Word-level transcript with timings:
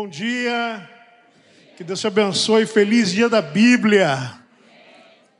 Bom 0.00 0.06
dia, 0.06 0.88
que 1.76 1.82
Deus 1.82 1.98
te 1.98 2.06
abençoe, 2.06 2.64
feliz 2.66 3.10
dia 3.10 3.28
da 3.28 3.42
Bíblia. 3.42 4.40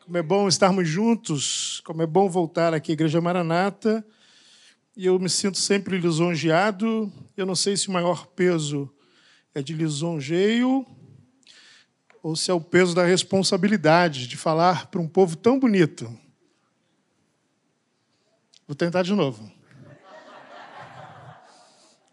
Como 0.04 0.18
é 0.18 0.20
bom 0.20 0.48
estarmos 0.48 0.88
juntos, 0.88 1.80
como 1.84 2.02
é 2.02 2.06
bom 2.08 2.28
voltar 2.28 2.74
aqui 2.74 2.90
à 2.90 2.94
Igreja 2.94 3.20
Maranata. 3.20 4.04
E 4.96 5.06
eu 5.06 5.16
me 5.20 5.30
sinto 5.30 5.58
sempre 5.58 5.96
lisonjeado. 5.96 7.08
Eu 7.36 7.46
não 7.46 7.54
sei 7.54 7.76
se 7.76 7.86
o 7.86 7.92
maior 7.92 8.26
peso 8.26 8.92
é 9.54 9.62
de 9.62 9.72
lisonjeio 9.74 10.84
ou 12.20 12.34
se 12.34 12.50
é 12.50 12.54
o 12.54 12.60
peso 12.60 12.96
da 12.96 13.04
responsabilidade 13.04 14.26
de 14.26 14.36
falar 14.36 14.86
para 14.86 15.00
um 15.00 15.06
povo 15.06 15.36
tão 15.36 15.56
bonito. 15.60 16.12
Vou 18.66 18.74
tentar 18.74 19.04
de 19.04 19.14
novo. 19.14 19.52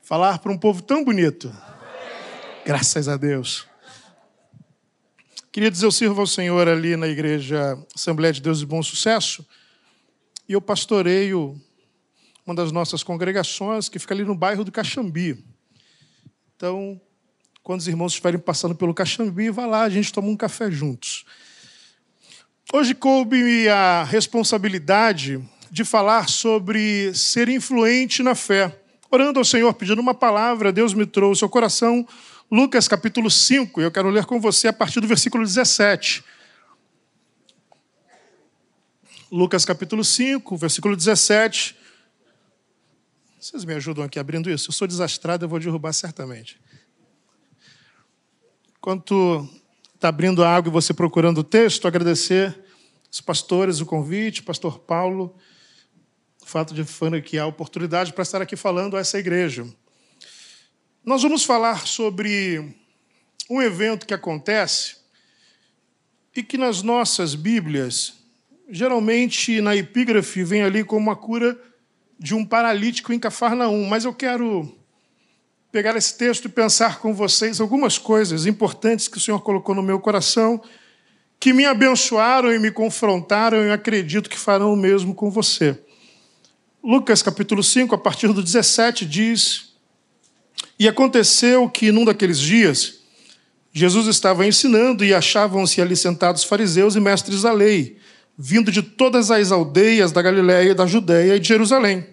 Falar 0.04 0.38
para 0.38 0.52
um 0.52 0.58
povo 0.60 0.84
tão 0.84 1.04
bonito. 1.04 1.52
Graças 2.66 3.08
a 3.08 3.16
Deus. 3.16 3.68
Queria 5.52 5.70
dizer, 5.70 5.86
eu 5.86 5.92
sirvo 5.92 6.20
ao 6.20 6.26
Senhor 6.26 6.68
ali 6.68 6.98
na 6.98 7.08
igreja 7.08 7.78
Assembleia 7.94 8.34
de 8.34 8.42
Deus 8.42 8.58
de 8.58 8.66
Bom 8.66 8.82
Sucesso, 8.82 9.46
e 10.50 10.54
eu 10.54 10.60
pastoreio 10.60 11.62
uma 12.44 12.56
das 12.56 12.72
nossas 12.72 13.04
congregações, 13.04 13.88
que 13.88 14.00
fica 14.00 14.16
ali 14.16 14.24
no 14.24 14.34
bairro 14.34 14.64
do 14.64 14.72
Caxambi. 14.72 15.46
Então, 16.56 17.00
quando 17.62 17.82
os 17.82 17.88
irmãos 17.88 18.14
estiverem 18.14 18.40
passando 18.40 18.74
pelo 18.74 18.96
Caxambi, 18.96 19.52
vá 19.52 19.68
lá, 19.68 19.84
a 19.84 19.90
gente 19.90 20.12
toma 20.12 20.28
um 20.28 20.36
café 20.36 20.72
juntos. 20.72 21.24
Hoje 22.74 22.96
coube 22.96 23.70
a 23.70 24.04
responsabilidade 24.04 25.40
de 25.70 25.86
falar 25.86 26.28
sobre 26.30 27.14
ser 27.14 27.48
influente 27.48 28.24
na 28.24 28.34
fé. 28.34 28.82
Orando 29.12 29.38
ao 29.38 29.46
Senhor, 29.46 29.72
pedindo 29.76 30.02
uma 30.02 30.16
palavra, 30.16 30.74
Deus 30.74 30.96
me 30.96 31.06
trouxe 31.06 31.44
ao 31.44 31.50
coração 31.50 32.08
Lucas 32.50 32.88
capítulo 32.88 33.30
5, 33.32 33.82
eu 33.82 33.92
quero 33.92 34.10
ler 34.10 34.26
com 34.26 34.40
você 34.40 34.68
a 34.68 34.74
partir 34.74 35.00
do 35.00 35.08
versículo 35.08 35.44
17. 35.44 36.24
Lucas 39.32 39.66
capítulo 39.66 40.04
5, 40.04 40.56
versículo 40.56 40.96
17. 40.96 41.76
Vocês 43.40 43.66
me 43.66 43.74
ajudam 43.74 44.04
aqui 44.04 44.20
abrindo 44.20 44.50
isso? 44.50 44.70
Eu 44.70 44.74
sou 44.74 44.88
desastrado, 44.88 45.46
eu 45.46 45.50
vou 45.50 45.60
derrubar 45.60 45.92
certamente. 45.92 46.62
Enquanto 48.78 49.50
está 49.96 50.10
abrindo 50.10 50.44
a 50.44 50.56
água 50.56 50.70
e 50.70 50.72
você 50.72 50.94
procurando 50.94 51.40
o 51.40 51.44
texto, 51.44 51.88
agradecer 51.88 52.64
os 53.12 53.22
pastores 53.22 53.82
o 53.82 53.86
convite, 53.88 54.44
pastor 54.44 54.78
Paulo, 54.78 55.36
o 56.44 56.46
fato 56.46 56.76
de 56.76 56.84
franquear 56.84 57.46
a 57.46 57.50
oportunidade 57.50 58.14
para 58.14 58.22
estar 58.22 58.40
aqui 58.40 58.56
falando 58.56 58.96
a 58.96 59.00
essa 59.00 59.18
igreja. 59.18 59.66
Nós 61.06 61.22
vamos 61.22 61.44
falar 61.44 61.86
sobre 61.86 62.76
um 63.48 63.62
evento 63.62 64.08
que 64.08 64.14
acontece 64.14 64.96
e 66.36 66.42
que 66.42 66.58
nas 66.58 66.82
nossas 66.82 67.36
Bíblias, 67.36 68.16
geralmente 68.68 69.62
na 69.62 69.76
epígrafe, 69.76 70.44
vem 70.44 70.64
ali 70.64 70.84
como 70.84 71.12
a 71.12 71.16
cura 71.16 71.56
de 72.18 72.34
um 72.34 72.44
paralítico 72.44 73.14
em 73.14 73.20
Cafarnaum. 73.20 73.86
Mas 73.86 74.04
eu 74.04 74.16
quero 74.16 74.76
pegar 75.72 75.96
esse 75.96 76.18
texto 76.18 76.46
e 76.46 76.50
pensar 76.50 76.98
com 76.98 77.14
vocês 77.14 77.62
algumas 77.62 78.00
coisas 78.00 78.48
importantes 78.48 79.08
que 79.08 79.20
o 79.20 79.22
Senhor 79.22 79.42
colocou 79.42 79.76
no 79.76 79.84
meu 79.84 80.00
coração, 80.00 80.60
que 81.40 81.54
me 81.54 81.66
abençoaram 81.66 82.52
e 82.52 82.58
me 82.58 82.72
confrontaram 82.72 83.64
e 83.64 83.72
acredito 83.72 84.28
que 84.28 84.40
farão 84.40 84.74
o 84.74 84.76
mesmo 84.76 85.14
com 85.14 85.30
você. 85.30 85.80
Lucas 86.84 87.22
capítulo 87.22 87.62
5, 87.62 87.94
a 87.94 87.98
partir 88.00 88.34
do 88.34 88.42
17, 88.42 89.06
diz 89.06 89.75
e 90.78 90.88
aconteceu 90.88 91.70
que, 91.70 91.92
num 91.92 92.06
daqueles 92.06 92.40
dias, 92.40 93.00
Jesus 93.72 94.08
estava 94.08 94.46
ensinando 94.46 95.04
e 95.04 95.14
achavam-se 95.14 95.82
ali 95.82 95.96
sentados 95.96 96.44
fariseus 96.44 96.96
e 96.96 97.00
mestres 97.00 97.42
da 97.42 97.52
lei, 97.52 97.98
vindo 98.38 98.72
de 98.72 98.82
todas 98.82 99.32
as 99.32 99.52
aldeias 99.52 100.12
da 100.12 100.22
Galiléia, 100.22 100.76
da 100.76 100.86
Judéia 100.86 101.36
e 101.36 101.40
de 101.40 101.48
Jerusalém. 101.48 102.06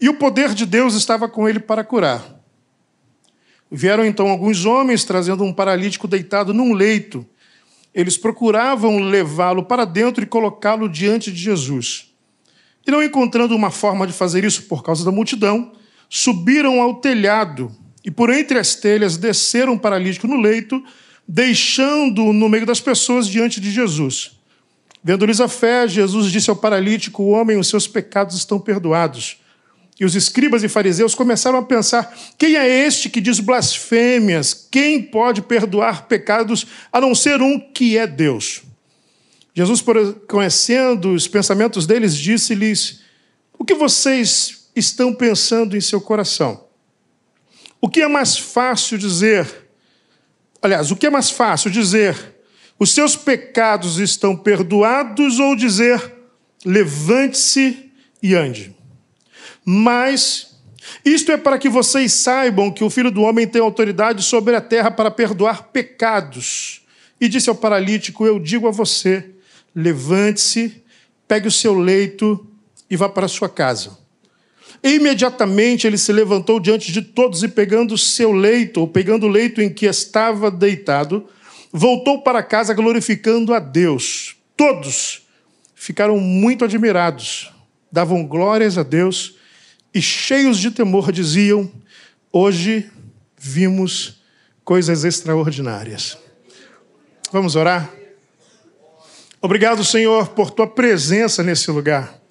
E 0.00 0.08
o 0.08 0.14
poder 0.14 0.54
de 0.54 0.66
Deus 0.66 0.94
estava 0.94 1.28
com 1.28 1.48
ele 1.48 1.60
para 1.60 1.84
curar. 1.84 2.40
Vieram 3.70 4.04
então 4.04 4.28
alguns 4.28 4.64
homens 4.64 5.04
trazendo 5.04 5.42
um 5.42 5.52
paralítico 5.52 6.06
deitado 6.06 6.54
num 6.54 6.72
leito. 6.72 7.26
Eles 7.92 8.16
procuravam 8.16 8.98
levá-lo 8.98 9.64
para 9.64 9.84
dentro 9.84 10.22
e 10.22 10.26
colocá-lo 10.26 10.88
diante 10.88 11.32
de 11.32 11.38
Jesus. 11.38 12.12
E 12.86 12.90
não 12.90 13.02
encontrando 13.02 13.54
uma 13.54 13.70
forma 13.70 14.06
de 14.06 14.12
fazer 14.12 14.44
isso 14.44 14.64
por 14.64 14.82
causa 14.82 15.04
da 15.04 15.10
multidão, 15.10 15.72
subiram 16.08 16.80
ao 16.80 16.96
telhado 16.96 17.74
e 18.04 18.10
por 18.10 18.30
entre 18.30 18.58
as 18.58 18.74
telhas 18.74 19.16
desceram 19.16 19.74
o 19.74 19.78
paralítico 19.78 20.26
no 20.26 20.40
leito, 20.40 20.82
deixando-o 21.26 22.32
no 22.32 22.48
meio 22.48 22.66
das 22.66 22.80
pessoas 22.80 23.26
diante 23.26 23.60
de 23.60 23.70
Jesus. 23.70 24.32
Vendo-lhes 25.02 25.40
a 25.40 25.48
fé, 25.48 25.88
Jesus 25.88 26.30
disse 26.30 26.50
ao 26.50 26.56
paralítico: 26.56 27.24
Homem, 27.24 27.58
os 27.58 27.68
seus 27.68 27.88
pecados 27.88 28.36
estão 28.36 28.60
perdoados. 28.60 29.38
E 29.98 30.04
os 30.04 30.14
escribas 30.16 30.64
e 30.64 30.68
fariseus 30.68 31.14
começaram 31.14 31.58
a 31.58 31.62
pensar: 31.62 32.14
quem 32.36 32.56
é 32.56 32.86
este 32.86 33.08
que 33.08 33.20
diz 33.20 33.40
blasfêmias? 33.40 34.66
Quem 34.70 35.02
pode 35.02 35.42
perdoar 35.42 36.06
pecados 36.06 36.66
a 36.92 37.00
não 37.00 37.14
ser 37.14 37.40
um 37.40 37.58
que 37.58 37.96
é 37.96 38.06
Deus? 38.06 38.62
Jesus, 39.54 39.82
conhecendo 40.26 41.12
os 41.12 41.28
pensamentos 41.28 41.86
deles, 41.86 42.16
disse-lhes: 42.16 43.00
O 43.58 43.64
que 43.64 43.74
vocês 43.74 44.63
estão 44.74 45.14
pensando 45.14 45.76
em 45.76 45.80
seu 45.80 46.00
coração. 46.00 46.64
O 47.80 47.88
que 47.88 48.00
é 48.00 48.08
mais 48.08 48.38
fácil 48.38 48.96
dizer? 48.96 49.46
Aliás, 50.62 50.90
o 50.90 50.96
que 50.96 51.06
é 51.06 51.10
mais 51.10 51.30
fácil 51.30 51.70
dizer? 51.70 52.16
Os 52.78 52.92
seus 52.92 53.14
pecados 53.14 53.98
estão 53.98 54.36
perdoados 54.36 55.38
ou 55.38 55.54
dizer 55.54 56.12
levante-se 56.64 57.92
e 58.22 58.34
ande? 58.34 58.74
Mas 59.64 60.54
isto 61.04 61.30
é 61.30 61.36
para 61.36 61.58
que 61.58 61.68
vocês 61.68 62.12
saibam 62.12 62.70
que 62.70 62.82
o 62.82 62.90
Filho 62.90 63.10
do 63.10 63.22
Homem 63.22 63.46
tem 63.46 63.60
autoridade 63.60 64.22
sobre 64.22 64.56
a 64.56 64.60
terra 64.60 64.90
para 64.90 65.10
perdoar 65.10 65.64
pecados. 65.64 66.82
E 67.20 67.28
disse 67.28 67.48
ao 67.48 67.54
paralítico: 67.54 68.26
Eu 68.26 68.38
digo 68.38 68.66
a 68.66 68.70
você, 68.70 69.30
levante-se, 69.74 70.82
pegue 71.28 71.48
o 71.48 71.52
seu 71.52 71.74
leito 71.78 72.46
e 72.90 72.96
vá 72.96 73.08
para 73.08 73.26
a 73.26 73.28
sua 73.28 73.48
casa. 73.48 74.03
Imediatamente 74.84 75.86
ele 75.86 75.96
se 75.96 76.12
levantou 76.12 76.60
diante 76.60 76.92
de 76.92 77.00
todos 77.00 77.42
e, 77.42 77.48
pegando 77.48 77.96
seu 77.96 78.32
leito, 78.32 78.80
ou 78.80 78.86
pegando 78.86 79.24
o 79.24 79.30
leito 79.30 79.62
em 79.62 79.72
que 79.72 79.86
estava 79.86 80.50
deitado, 80.50 81.26
voltou 81.72 82.20
para 82.22 82.42
casa 82.42 82.74
glorificando 82.74 83.54
a 83.54 83.58
Deus. 83.58 84.36
Todos 84.54 85.22
ficaram 85.74 86.18
muito 86.18 86.66
admirados, 86.66 87.50
davam 87.90 88.26
glórias 88.26 88.76
a 88.76 88.82
Deus 88.82 89.36
e, 89.94 90.02
cheios 90.02 90.58
de 90.58 90.70
temor, 90.70 91.10
diziam: 91.10 91.72
Hoje 92.30 92.90
vimos 93.38 94.20
coisas 94.62 95.02
extraordinárias. 95.02 96.18
Vamos 97.32 97.56
orar? 97.56 97.90
Obrigado, 99.40 99.82
Senhor, 99.82 100.28
por 100.28 100.50
tua 100.50 100.66
presença 100.66 101.42
nesse 101.42 101.70
lugar. 101.70 102.23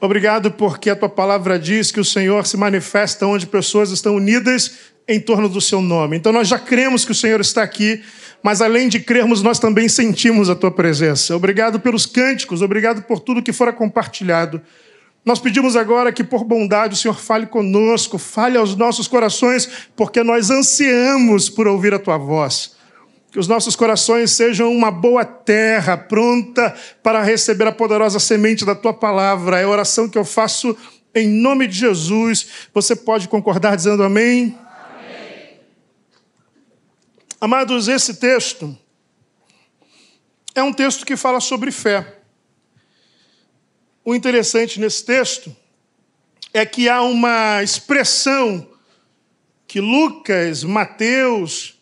Obrigado 0.00 0.50
porque 0.50 0.88
a 0.88 0.96
tua 0.96 1.10
palavra 1.10 1.58
diz 1.58 1.92
que 1.92 2.00
o 2.00 2.04
Senhor 2.04 2.46
se 2.46 2.56
manifesta 2.56 3.26
onde 3.26 3.46
pessoas 3.46 3.90
estão 3.90 4.16
unidas 4.16 4.78
em 5.06 5.20
torno 5.20 5.46
do 5.46 5.60
seu 5.60 5.82
nome. 5.82 6.16
Então 6.16 6.32
nós 6.32 6.48
já 6.48 6.58
cremos 6.58 7.04
que 7.04 7.12
o 7.12 7.14
Senhor 7.14 7.40
está 7.40 7.62
aqui, 7.62 8.02
mas 8.42 8.62
além 8.62 8.88
de 8.88 8.98
crermos, 8.98 9.42
nós 9.42 9.58
também 9.58 9.90
sentimos 9.90 10.48
a 10.48 10.54
tua 10.54 10.70
presença. 10.70 11.36
Obrigado 11.36 11.78
pelos 11.78 12.06
cânticos, 12.06 12.62
obrigado 12.62 13.02
por 13.02 13.20
tudo 13.20 13.42
que 13.42 13.52
fora 13.52 13.74
compartilhado. 13.74 14.62
Nós 15.22 15.38
pedimos 15.38 15.76
agora 15.76 16.10
que, 16.12 16.24
por 16.24 16.44
bondade, 16.44 16.94
o 16.94 16.96
Senhor 16.96 17.18
fale 17.18 17.44
conosco, 17.44 18.16
fale 18.16 18.56
aos 18.56 18.74
nossos 18.74 19.06
corações, 19.06 19.68
porque 19.94 20.22
nós 20.22 20.50
ansiamos 20.50 21.50
por 21.50 21.68
ouvir 21.68 21.92
a 21.92 21.98
tua 21.98 22.16
voz. 22.16 22.74
Que 23.30 23.38
os 23.38 23.46
nossos 23.46 23.76
corações 23.76 24.32
sejam 24.32 24.72
uma 24.72 24.90
boa 24.90 25.24
terra, 25.24 25.96
pronta 25.96 26.74
para 27.02 27.22
receber 27.22 27.66
a 27.66 27.72
poderosa 27.72 28.18
semente 28.18 28.64
da 28.64 28.74
tua 28.74 28.92
palavra. 28.92 29.60
É 29.60 29.64
a 29.64 29.68
oração 29.68 30.08
que 30.08 30.18
eu 30.18 30.24
faço 30.24 30.76
em 31.14 31.28
nome 31.28 31.66
de 31.66 31.76
Jesus. 31.76 32.68
Você 32.74 32.96
pode 32.96 33.28
concordar 33.28 33.76
dizendo 33.76 34.02
amém? 34.02 34.58
amém. 34.58 35.60
Amados, 37.40 37.86
esse 37.86 38.14
texto 38.14 38.76
é 40.54 40.62
um 40.62 40.72
texto 40.72 41.06
que 41.06 41.16
fala 41.16 41.40
sobre 41.40 41.70
fé. 41.70 42.18
O 44.04 44.14
interessante 44.14 44.80
nesse 44.80 45.04
texto 45.04 45.54
é 46.52 46.66
que 46.66 46.88
há 46.88 47.02
uma 47.02 47.62
expressão 47.62 48.66
que 49.66 49.80
Lucas, 49.80 50.64
Mateus, 50.64 51.79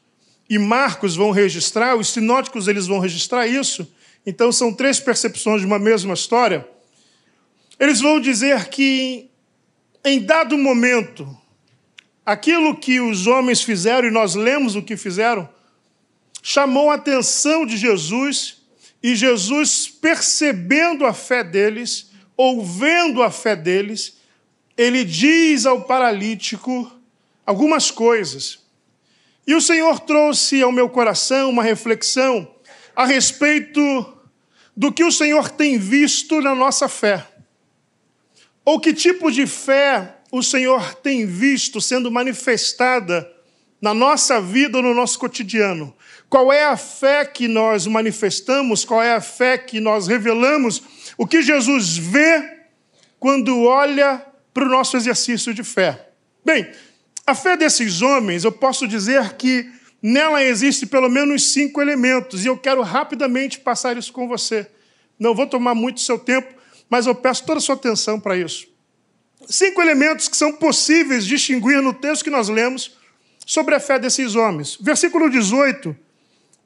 e 0.49 0.59
Marcos 0.59 1.15
vão 1.15 1.31
registrar, 1.31 1.97
os 1.97 2.09
sinóticos 2.09 2.69
eles 2.69 2.87
vão 2.87 2.99
registrar 2.99 3.47
isso. 3.47 3.87
Então 4.25 4.51
são 4.51 4.73
três 4.73 4.99
percepções 4.99 5.61
de 5.61 5.67
uma 5.67 5.79
mesma 5.79 6.15
história. 6.15 6.67
Eles 7.79 8.01
vão 8.01 8.21
dizer 8.21 8.69
que 8.69 9.31
em 10.05 10.21
dado 10.21 10.57
momento 10.57 11.37
aquilo 12.25 12.77
que 12.77 13.01
os 13.01 13.27
homens 13.27 13.63
fizeram, 13.63 14.09
e 14.09 14.11
nós 14.11 14.35
lemos 14.35 14.77
o 14.77 14.83
que 14.83 14.97
fizeram, 14.97 15.49
chamou 16.43 16.91
a 16.91 16.95
atenção 16.95 17.65
de 17.65 17.77
Jesus, 17.77 18.59
e 19.03 19.15
Jesus, 19.15 19.89
percebendo 19.89 21.07
a 21.07 21.15
fé 21.15 21.43
deles, 21.45 22.11
ouvendo 22.37 23.23
a 23.23 23.31
fé 23.31 23.55
deles, 23.55 24.19
ele 24.77 25.05
diz 25.05 25.67
ao 25.67 25.83
paralítico 25.83 26.91
algumas 27.47 27.91
coisas. 27.91 28.59
E 29.49 29.55
o 29.55 29.63
Senhor 29.63 29.99
trouxe 30.01 30.61
ao 30.61 30.71
meu 30.71 30.91
coração 30.91 31.49
uma 31.49 31.63
reflexão 31.63 32.47
a 32.95 33.07
respeito 33.07 33.81
do 34.77 34.93
que 34.93 35.03
o 35.03 35.11
Senhor 35.11 35.49
tem 35.49 35.79
visto 35.79 36.43
na 36.43 36.55
nossa 36.55 36.87
fé. 36.87 37.27
Ou 38.63 38.79
que 38.79 38.93
tipo 38.93 39.31
de 39.31 39.47
fé 39.47 40.17
o 40.31 40.43
Senhor 40.43 40.97
tem 40.97 41.25
visto 41.25 41.81
sendo 41.81 42.11
manifestada 42.11 43.27
na 43.81 43.95
nossa 43.95 44.39
vida 44.39 44.83
no 44.83 44.93
nosso 44.93 45.19
cotidiano? 45.19 45.97
Qual 46.29 46.53
é 46.53 46.67
a 46.67 46.77
fé 46.77 47.25
que 47.25 47.49
nós 47.49 47.87
manifestamos? 47.87 48.85
Qual 48.85 49.03
é 49.03 49.15
a 49.15 49.21
fé 49.23 49.57
que 49.57 49.81
nós 49.81 50.07
revelamos? 50.07 50.83
O 51.17 51.27
que 51.27 51.41
Jesus 51.41 51.97
vê 51.97 52.67
quando 53.19 53.63
olha 53.63 54.23
para 54.53 54.67
o 54.67 54.69
nosso 54.69 54.95
exercício 54.95 55.55
de 55.55 55.65
fé? 55.65 56.11
Bem, 56.45 56.71
a 57.29 57.35
fé 57.35 57.57
desses 57.57 58.01
homens, 58.01 58.45
eu 58.45 58.51
posso 58.51 58.89
dizer 58.89 59.35
que 59.35 59.71
nela 60.03 60.43
existe 60.43 60.87
pelo 60.87 61.11
menos 61.11 61.53
cinco 61.53 61.81
elementos, 61.83 62.45
e 62.45 62.49
eu 62.49 62.57
quero 62.57 62.81
rapidamente 62.83 63.61
passar 63.61 63.97
isso 63.99 64.13
com 64.13 64.27
você. 64.27 64.67
Não 65.19 65.35
vou 65.35 65.47
tomar 65.47 65.75
muito 65.75 66.01
seu 66.01 66.19
tempo, 66.19 66.55
mas 66.89 67.07
eu 67.07 67.15
peço 67.15 67.45
toda 67.45 67.59
a 67.59 67.61
sua 67.61 67.75
atenção 67.75 68.19
para 68.19 68.37
isso. 68.37 68.67
Cinco 69.47 69.83
elementos 69.83 70.27
que 70.27 70.37
são 70.37 70.53
possíveis 70.53 71.27
distinguir 71.27 71.83
no 71.83 71.93
texto 71.93 72.25
que 72.25 72.31
nós 72.31 72.49
lemos 72.49 72.97
sobre 73.45 73.75
a 73.75 73.81
fé 73.81 73.99
desses 73.99 74.35
homens. 74.35 74.79
Versículo 74.81 75.29
18 75.29 75.95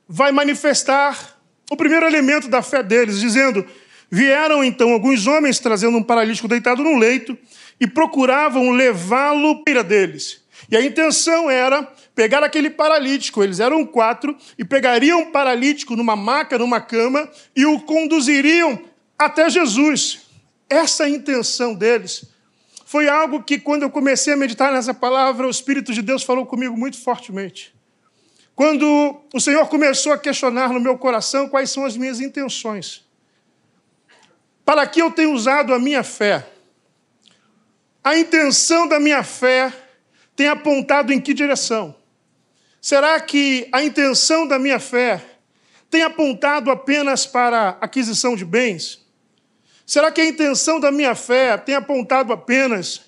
vai 0.08 0.30
manifestar 0.30 1.40
o 1.70 1.76
primeiro 1.76 2.06
elemento 2.06 2.48
da 2.48 2.62
fé 2.62 2.82
deles, 2.82 3.18
dizendo: 3.18 3.66
Vieram 4.10 4.62
então 4.62 4.92
alguns 4.92 5.26
homens 5.26 5.58
trazendo 5.58 5.96
um 5.96 6.02
paralítico 6.02 6.46
deitado 6.46 6.82
no 6.82 6.98
leito 6.98 7.36
e 7.80 7.86
procuravam 7.86 8.70
levá-lo 8.70 9.64
para 9.64 9.82
deles. 9.82 10.41
E 10.72 10.76
a 10.76 10.82
intenção 10.82 11.50
era 11.50 11.82
pegar 12.14 12.42
aquele 12.42 12.70
paralítico, 12.70 13.44
eles 13.44 13.60
eram 13.60 13.84
quatro, 13.84 14.34
e 14.56 14.64
pegariam 14.64 15.20
o 15.20 15.30
paralítico 15.30 15.94
numa 15.94 16.16
maca, 16.16 16.58
numa 16.58 16.80
cama, 16.80 17.30
e 17.54 17.66
o 17.66 17.78
conduziriam 17.78 18.82
até 19.18 19.50
Jesus. 19.50 20.22
Essa 20.70 21.06
intenção 21.06 21.74
deles 21.74 22.24
foi 22.86 23.06
algo 23.06 23.42
que, 23.42 23.58
quando 23.58 23.82
eu 23.82 23.90
comecei 23.90 24.32
a 24.32 24.36
meditar 24.36 24.72
nessa 24.72 24.94
palavra, 24.94 25.46
o 25.46 25.50
Espírito 25.50 25.92
de 25.92 26.00
Deus 26.00 26.22
falou 26.22 26.46
comigo 26.46 26.74
muito 26.74 26.98
fortemente. 26.98 27.74
Quando 28.56 29.20
o 29.34 29.40
Senhor 29.40 29.66
começou 29.68 30.12
a 30.12 30.18
questionar 30.18 30.72
no 30.72 30.80
meu 30.80 30.96
coração 30.96 31.50
quais 31.50 31.70
são 31.70 31.84
as 31.84 31.98
minhas 31.98 32.18
intenções. 32.18 33.04
Para 34.64 34.86
que 34.86 35.02
eu 35.02 35.10
tenho 35.10 35.34
usado 35.34 35.74
a 35.74 35.78
minha 35.78 36.02
fé? 36.02 36.46
A 38.02 38.16
intenção 38.16 38.88
da 38.88 38.98
minha 38.98 39.22
fé 39.22 39.81
tem 40.34 40.48
apontado 40.48 41.12
em 41.12 41.20
que 41.20 41.34
direção? 41.34 41.94
Será 42.80 43.20
que 43.20 43.68
a 43.72 43.82
intenção 43.82 44.46
da 44.46 44.58
minha 44.58 44.80
fé 44.80 45.24
tem 45.90 46.02
apontado 46.02 46.70
apenas 46.70 47.26
para 47.26 47.76
aquisição 47.80 48.34
de 48.34 48.44
bens? 48.44 49.06
Será 49.86 50.10
que 50.10 50.20
a 50.20 50.26
intenção 50.26 50.80
da 50.80 50.90
minha 50.90 51.14
fé 51.14 51.56
tem 51.56 51.74
apontado 51.74 52.32
apenas 52.32 53.02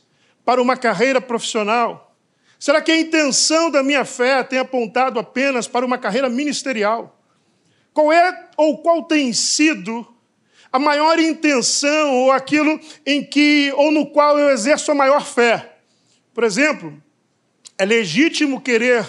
para 0.44 0.60
uma 0.60 0.76
carreira 0.76 1.20
profissional? 1.20 2.14
Será 2.58 2.80
que 2.80 2.92
a 2.92 3.00
intenção 3.00 3.70
da 3.70 3.82
minha 3.82 4.04
fé 4.04 4.42
tem 4.42 4.58
apontado 4.58 5.18
apenas 5.18 5.66
para 5.66 5.84
uma 5.84 5.98
carreira 5.98 6.28
ministerial? 6.28 7.18
Qual 7.92 8.12
é 8.12 8.48
ou 8.56 8.78
qual 8.78 9.02
tem 9.02 9.32
sido 9.32 10.06
a 10.72 10.78
maior 10.78 11.18
intenção 11.18 12.14
ou 12.14 12.32
aquilo 12.32 12.80
em 13.06 13.24
que 13.24 13.72
ou 13.76 13.90
no 13.90 14.06
qual 14.06 14.38
eu 14.38 14.50
exerço 14.50 14.90
a 14.90 14.94
maior 14.94 15.24
fé? 15.24 15.76
Por 16.32 16.42
exemplo, 16.42 17.02
é 17.78 17.84
legítimo 17.84 18.60
querer 18.60 19.04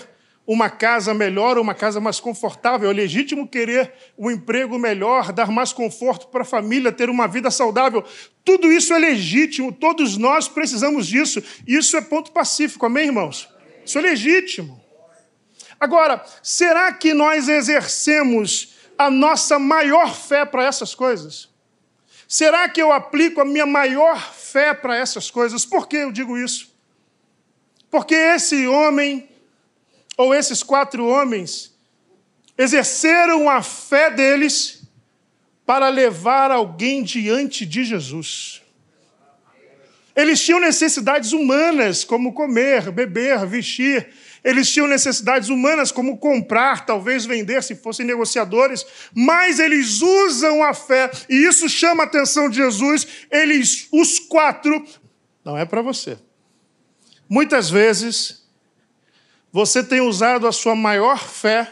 uma 0.47 0.69
casa 0.69 1.13
melhor, 1.13 1.57
uma 1.57 1.73
casa 1.73 1.99
mais 1.99 2.19
confortável. 2.19 2.89
É 2.89 2.93
legítimo 2.93 3.47
querer 3.47 3.91
um 4.17 4.29
emprego 4.29 4.77
melhor, 4.77 5.31
dar 5.31 5.49
mais 5.49 5.73
conforto 5.73 6.27
para 6.27 6.43
a 6.43 6.45
família, 6.45 6.91
ter 6.91 7.09
uma 7.09 7.27
vida 7.27 7.49
saudável. 7.49 8.03
Tudo 8.43 8.71
isso 8.71 8.93
é 8.93 8.99
legítimo, 8.99 9.71
todos 9.71 10.17
nós 10.17 10.47
precisamos 10.47 11.07
disso. 11.07 11.41
Isso 11.65 11.97
é 11.97 12.01
ponto 12.01 12.31
pacífico, 12.31 12.85
amém, 12.85 13.07
irmãos? 13.07 13.49
Isso 13.83 13.97
é 13.97 14.01
legítimo. 14.01 14.83
Agora, 15.79 16.23
será 16.41 16.93
que 16.93 17.13
nós 17.13 17.47
exercemos 17.49 18.75
a 18.97 19.09
nossa 19.09 19.59
maior 19.59 20.15
fé 20.15 20.45
para 20.45 20.63
essas 20.63 20.95
coisas? 20.95 21.49
Será 22.27 22.67
que 22.69 22.81
eu 22.81 22.91
aplico 22.91 23.41
a 23.41 23.45
minha 23.45 23.65
maior 23.65 24.33
fé 24.33 24.73
para 24.73 24.95
essas 24.95 25.29
coisas? 25.29 25.65
Por 25.65 25.87
que 25.87 25.97
eu 25.97 26.11
digo 26.11 26.37
isso? 26.37 26.74
Porque 27.95 28.13
esse 28.13 28.67
homem 28.67 29.29
ou 30.17 30.33
esses 30.33 30.61
quatro 30.61 31.05
homens, 31.05 31.73
exerceram 32.57 33.49
a 33.49 33.61
fé 33.61 34.09
deles 34.09 34.83
para 35.65 35.87
levar 35.87 36.51
alguém 36.51 37.03
diante 37.03 37.65
de 37.65 37.85
Jesus. 37.85 38.61
Eles 40.13 40.41
tinham 40.43 40.59
necessidades 40.59 41.31
humanas, 41.31 42.03
como 42.03 42.33
comer, 42.33 42.91
beber, 42.91 43.45
vestir. 43.45 44.09
Eles 44.43 44.69
tinham 44.69 44.87
necessidades 44.87 45.47
humanas, 45.47 45.89
como 45.89 46.17
comprar, 46.17 46.85
talvez 46.85 47.25
vender, 47.25 47.63
se 47.63 47.75
fossem 47.75 48.05
negociadores. 48.05 48.85
Mas 49.13 49.57
eles 49.57 50.01
usam 50.01 50.61
a 50.61 50.73
fé, 50.73 51.09
e 51.29 51.47
isso 51.47 51.69
chama 51.69 52.03
a 52.03 52.05
atenção 52.05 52.49
de 52.49 52.57
Jesus. 52.57 53.07
Eles, 53.31 53.87
os 53.89 54.19
quatro, 54.19 54.85
não 55.45 55.57
é 55.57 55.63
para 55.65 55.81
você. 55.81 56.17
Muitas 57.27 57.69
vezes, 57.69 58.45
você 59.51 59.83
tem 59.83 60.01
usado 60.01 60.47
a 60.47 60.51
sua 60.51 60.75
maior 60.75 61.17
fé 61.17 61.71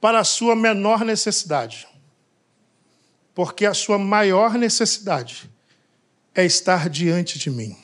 para 0.00 0.20
a 0.20 0.24
sua 0.24 0.54
menor 0.54 1.04
necessidade. 1.04 1.88
Porque 3.34 3.64
a 3.66 3.74
sua 3.74 3.98
maior 3.98 4.54
necessidade 4.54 5.50
é 6.34 6.44
estar 6.44 6.88
diante 6.88 7.38
de 7.38 7.50
mim. 7.50 7.76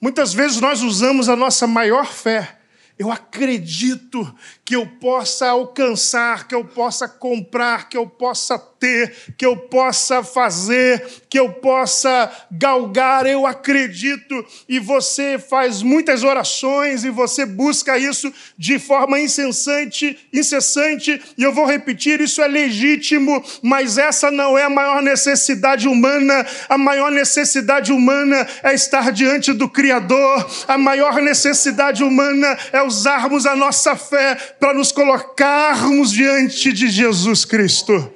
Muitas 0.00 0.32
vezes 0.32 0.60
nós 0.60 0.82
usamos 0.82 1.28
a 1.28 1.36
nossa 1.36 1.66
maior 1.66 2.06
fé 2.06 2.59
eu 3.00 3.10
acredito 3.10 4.30
que 4.62 4.76
eu 4.76 4.86
possa 4.86 5.48
alcançar, 5.48 6.46
que 6.46 6.54
eu 6.54 6.62
possa 6.62 7.08
comprar, 7.08 7.88
que 7.88 7.96
eu 7.96 8.06
possa 8.06 8.58
ter, 8.58 9.34
que 9.38 9.46
eu 9.46 9.56
possa 9.56 10.22
fazer, 10.22 11.02
que 11.28 11.38
eu 11.38 11.50
possa 11.50 12.30
galgar. 12.52 13.24
Eu 13.24 13.46
acredito. 13.46 14.44
E 14.68 14.78
você 14.78 15.38
faz 15.38 15.82
muitas 15.82 16.22
orações 16.22 17.02
e 17.02 17.08
você 17.08 17.46
busca 17.46 17.96
isso 17.96 18.30
de 18.58 18.78
forma 18.78 19.18
incessante, 19.18 20.18
incessante. 20.30 21.22
E 21.38 21.42
eu 21.42 21.54
vou 21.54 21.64
repetir: 21.64 22.20
isso 22.20 22.42
é 22.42 22.46
legítimo, 22.46 23.42
mas 23.62 23.96
essa 23.96 24.30
não 24.30 24.58
é 24.58 24.64
a 24.64 24.70
maior 24.70 25.02
necessidade 25.02 25.88
humana. 25.88 26.46
A 26.68 26.76
maior 26.76 27.10
necessidade 27.10 27.92
humana 27.92 28.46
é 28.62 28.74
estar 28.74 29.10
diante 29.10 29.54
do 29.54 29.70
Criador. 29.70 30.46
A 30.68 30.76
maior 30.76 31.14
necessidade 31.22 32.04
humana 32.04 32.58
é 32.74 32.82
o 32.82 32.89
usarmos 32.90 33.46
a 33.46 33.54
nossa 33.54 33.94
fé 33.94 34.34
para 34.58 34.74
nos 34.74 34.90
colocarmos 34.90 36.10
diante 36.10 36.72
de 36.72 36.88
Jesus 36.88 37.44
Cristo. 37.44 38.12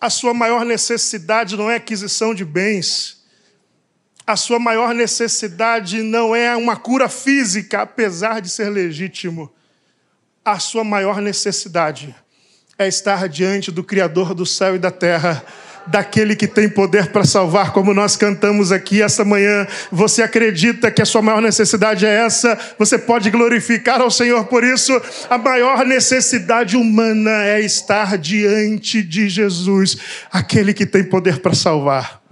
A 0.00 0.08
sua 0.08 0.32
maior 0.32 0.64
necessidade 0.64 1.56
não 1.56 1.70
é 1.70 1.76
aquisição 1.76 2.34
de 2.34 2.44
bens. 2.44 3.24
A 4.26 4.36
sua 4.36 4.58
maior 4.58 4.94
necessidade 4.94 6.02
não 6.02 6.34
é 6.34 6.56
uma 6.56 6.76
cura 6.76 7.08
física, 7.08 7.82
apesar 7.82 8.40
de 8.40 8.48
ser 8.48 8.70
legítimo. 8.70 9.52
A 10.44 10.58
sua 10.58 10.84
maior 10.84 11.20
necessidade 11.20 12.14
é 12.78 12.86
estar 12.86 13.28
diante 13.28 13.70
do 13.70 13.82
Criador 13.82 14.34
do 14.34 14.46
céu 14.46 14.76
e 14.76 14.78
da 14.78 14.90
terra 14.90 15.44
daquele 15.86 16.34
que 16.34 16.46
tem 16.46 16.68
poder 16.68 17.08
para 17.08 17.24
salvar, 17.24 17.72
como 17.72 17.92
nós 17.92 18.16
cantamos 18.16 18.72
aqui 18.72 19.02
essa 19.02 19.24
manhã. 19.24 19.66
Você 19.90 20.22
acredita 20.22 20.90
que 20.90 21.02
a 21.02 21.04
sua 21.04 21.22
maior 21.22 21.40
necessidade 21.40 22.06
é 22.06 22.24
essa? 22.24 22.58
Você 22.78 22.98
pode 22.98 23.30
glorificar 23.30 24.00
ao 24.00 24.10
Senhor 24.10 24.46
por 24.46 24.64
isso. 24.64 24.92
A 25.28 25.36
maior 25.36 25.84
necessidade 25.84 26.76
humana 26.76 27.44
é 27.44 27.60
estar 27.60 28.16
diante 28.18 29.02
de 29.02 29.28
Jesus, 29.28 29.98
aquele 30.30 30.72
que 30.72 30.86
tem 30.86 31.04
poder 31.04 31.40
para 31.40 31.54
salvar. 31.54 32.22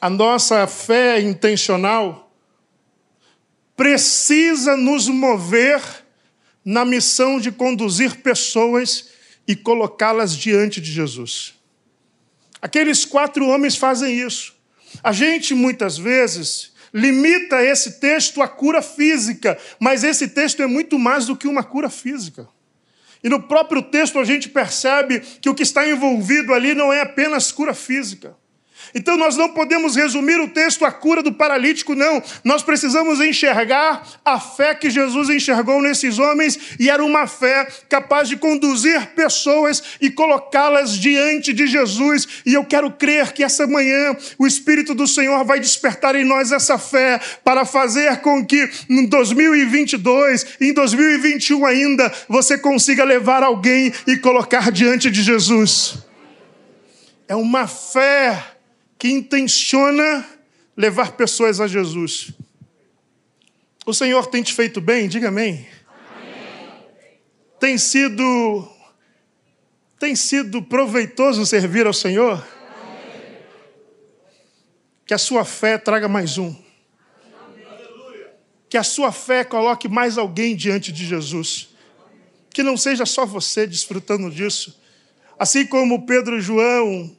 A 0.00 0.10
nossa 0.10 0.66
fé 0.66 1.20
intencional 1.20 2.30
precisa 3.76 4.76
nos 4.76 5.08
mover 5.08 5.80
na 6.64 6.84
missão 6.84 7.38
de 7.38 7.52
conduzir 7.52 8.16
pessoas 8.16 9.15
e 9.46 9.54
colocá-las 9.54 10.36
diante 10.36 10.80
de 10.80 10.90
Jesus. 10.90 11.54
Aqueles 12.60 13.04
quatro 13.04 13.46
homens 13.46 13.76
fazem 13.76 14.18
isso. 14.18 14.56
A 15.02 15.12
gente 15.12 15.54
muitas 15.54 15.98
vezes 15.98 16.72
limita 16.92 17.62
esse 17.62 18.00
texto 18.00 18.40
à 18.40 18.48
cura 18.48 18.80
física, 18.80 19.58
mas 19.78 20.02
esse 20.02 20.28
texto 20.28 20.62
é 20.62 20.66
muito 20.66 20.98
mais 20.98 21.26
do 21.26 21.36
que 21.36 21.46
uma 21.46 21.62
cura 21.62 21.90
física. 21.90 22.48
E 23.22 23.28
no 23.28 23.42
próprio 23.42 23.82
texto 23.82 24.18
a 24.18 24.24
gente 24.24 24.48
percebe 24.48 25.20
que 25.20 25.48
o 25.48 25.54
que 25.54 25.62
está 25.62 25.86
envolvido 25.86 26.54
ali 26.54 26.74
não 26.74 26.92
é 26.92 27.00
apenas 27.00 27.52
cura 27.52 27.74
física. 27.74 28.36
Então 28.94 29.16
nós 29.16 29.36
não 29.36 29.48
podemos 29.48 29.96
resumir 29.96 30.40
o 30.40 30.48
texto 30.48 30.84
à 30.84 30.92
cura 30.92 31.22
do 31.22 31.32
paralítico, 31.32 31.94
não. 31.94 32.22
Nós 32.44 32.62
precisamos 32.62 33.20
enxergar 33.20 34.06
a 34.24 34.38
fé 34.40 34.74
que 34.74 34.90
Jesus 34.90 35.28
enxergou 35.28 35.80
nesses 35.82 36.18
homens, 36.18 36.58
e 36.78 36.90
era 36.90 37.04
uma 37.04 37.26
fé 37.26 37.66
capaz 37.88 38.28
de 38.28 38.36
conduzir 38.36 39.08
pessoas 39.14 39.82
e 40.00 40.10
colocá-las 40.10 40.96
diante 40.98 41.52
de 41.52 41.66
Jesus. 41.66 42.26
E 42.44 42.54
eu 42.54 42.64
quero 42.64 42.90
crer 42.90 43.32
que 43.32 43.42
essa 43.42 43.66
manhã 43.66 44.16
o 44.38 44.46
Espírito 44.46 44.94
do 44.94 45.06
Senhor 45.06 45.44
vai 45.44 45.60
despertar 45.60 46.14
em 46.14 46.24
nós 46.24 46.52
essa 46.52 46.78
fé 46.78 47.20
para 47.44 47.64
fazer 47.64 48.18
com 48.18 48.44
que 48.44 48.68
em 48.88 49.06
2022, 49.06 50.46
em 50.60 50.72
2021 50.72 51.64
ainda, 51.66 52.12
você 52.28 52.58
consiga 52.58 53.04
levar 53.04 53.42
alguém 53.42 53.92
e 54.06 54.16
colocar 54.16 54.70
diante 54.70 55.10
de 55.10 55.22
Jesus. 55.22 55.98
É 57.28 57.34
uma 57.34 57.66
fé 57.66 58.55
que 58.98 59.08
intenciona 59.08 60.24
levar 60.76 61.12
pessoas 61.12 61.60
a 61.60 61.66
Jesus. 61.66 62.30
O 63.84 63.94
Senhor 63.94 64.26
tem 64.26 64.42
te 64.42 64.52
feito 64.52 64.80
bem? 64.80 65.08
Diga 65.08 65.28
amém. 65.28 65.66
amém. 66.10 67.18
Tem 67.60 67.78
sido 67.78 68.72
tem 69.98 70.14
sido 70.14 70.62
proveitoso 70.62 71.46
servir 71.46 71.86
ao 71.86 71.92
Senhor? 71.92 72.34
Amém. 72.34 73.38
Que 75.06 75.14
a 75.14 75.18
sua 75.18 75.44
fé 75.44 75.78
traga 75.78 76.06
mais 76.06 76.36
um. 76.36 76.54
Que 78.68 78.76
a 78.76 78.82
sua 78.82 79.12
fé 79.12 79.44
coloque 79.44 79.88
mais 79.88 80.18
alguém 80.18 80.54
diante 80.54 80.92
de 80.92 81.06
Jesus. 81.06 81.68
Que 82.50 82.62
não 82.62 82.76
seja 82.76 83.06
só 83.06 83.24
você 83.24 83.66
desfrutando 83.66 84.30
disso. 84.30 84.78
Assim 85.38 85.64
como 85.64 86.04
Pedro 86.04 86.38
e 86.38 86.42
João 86.42 87.15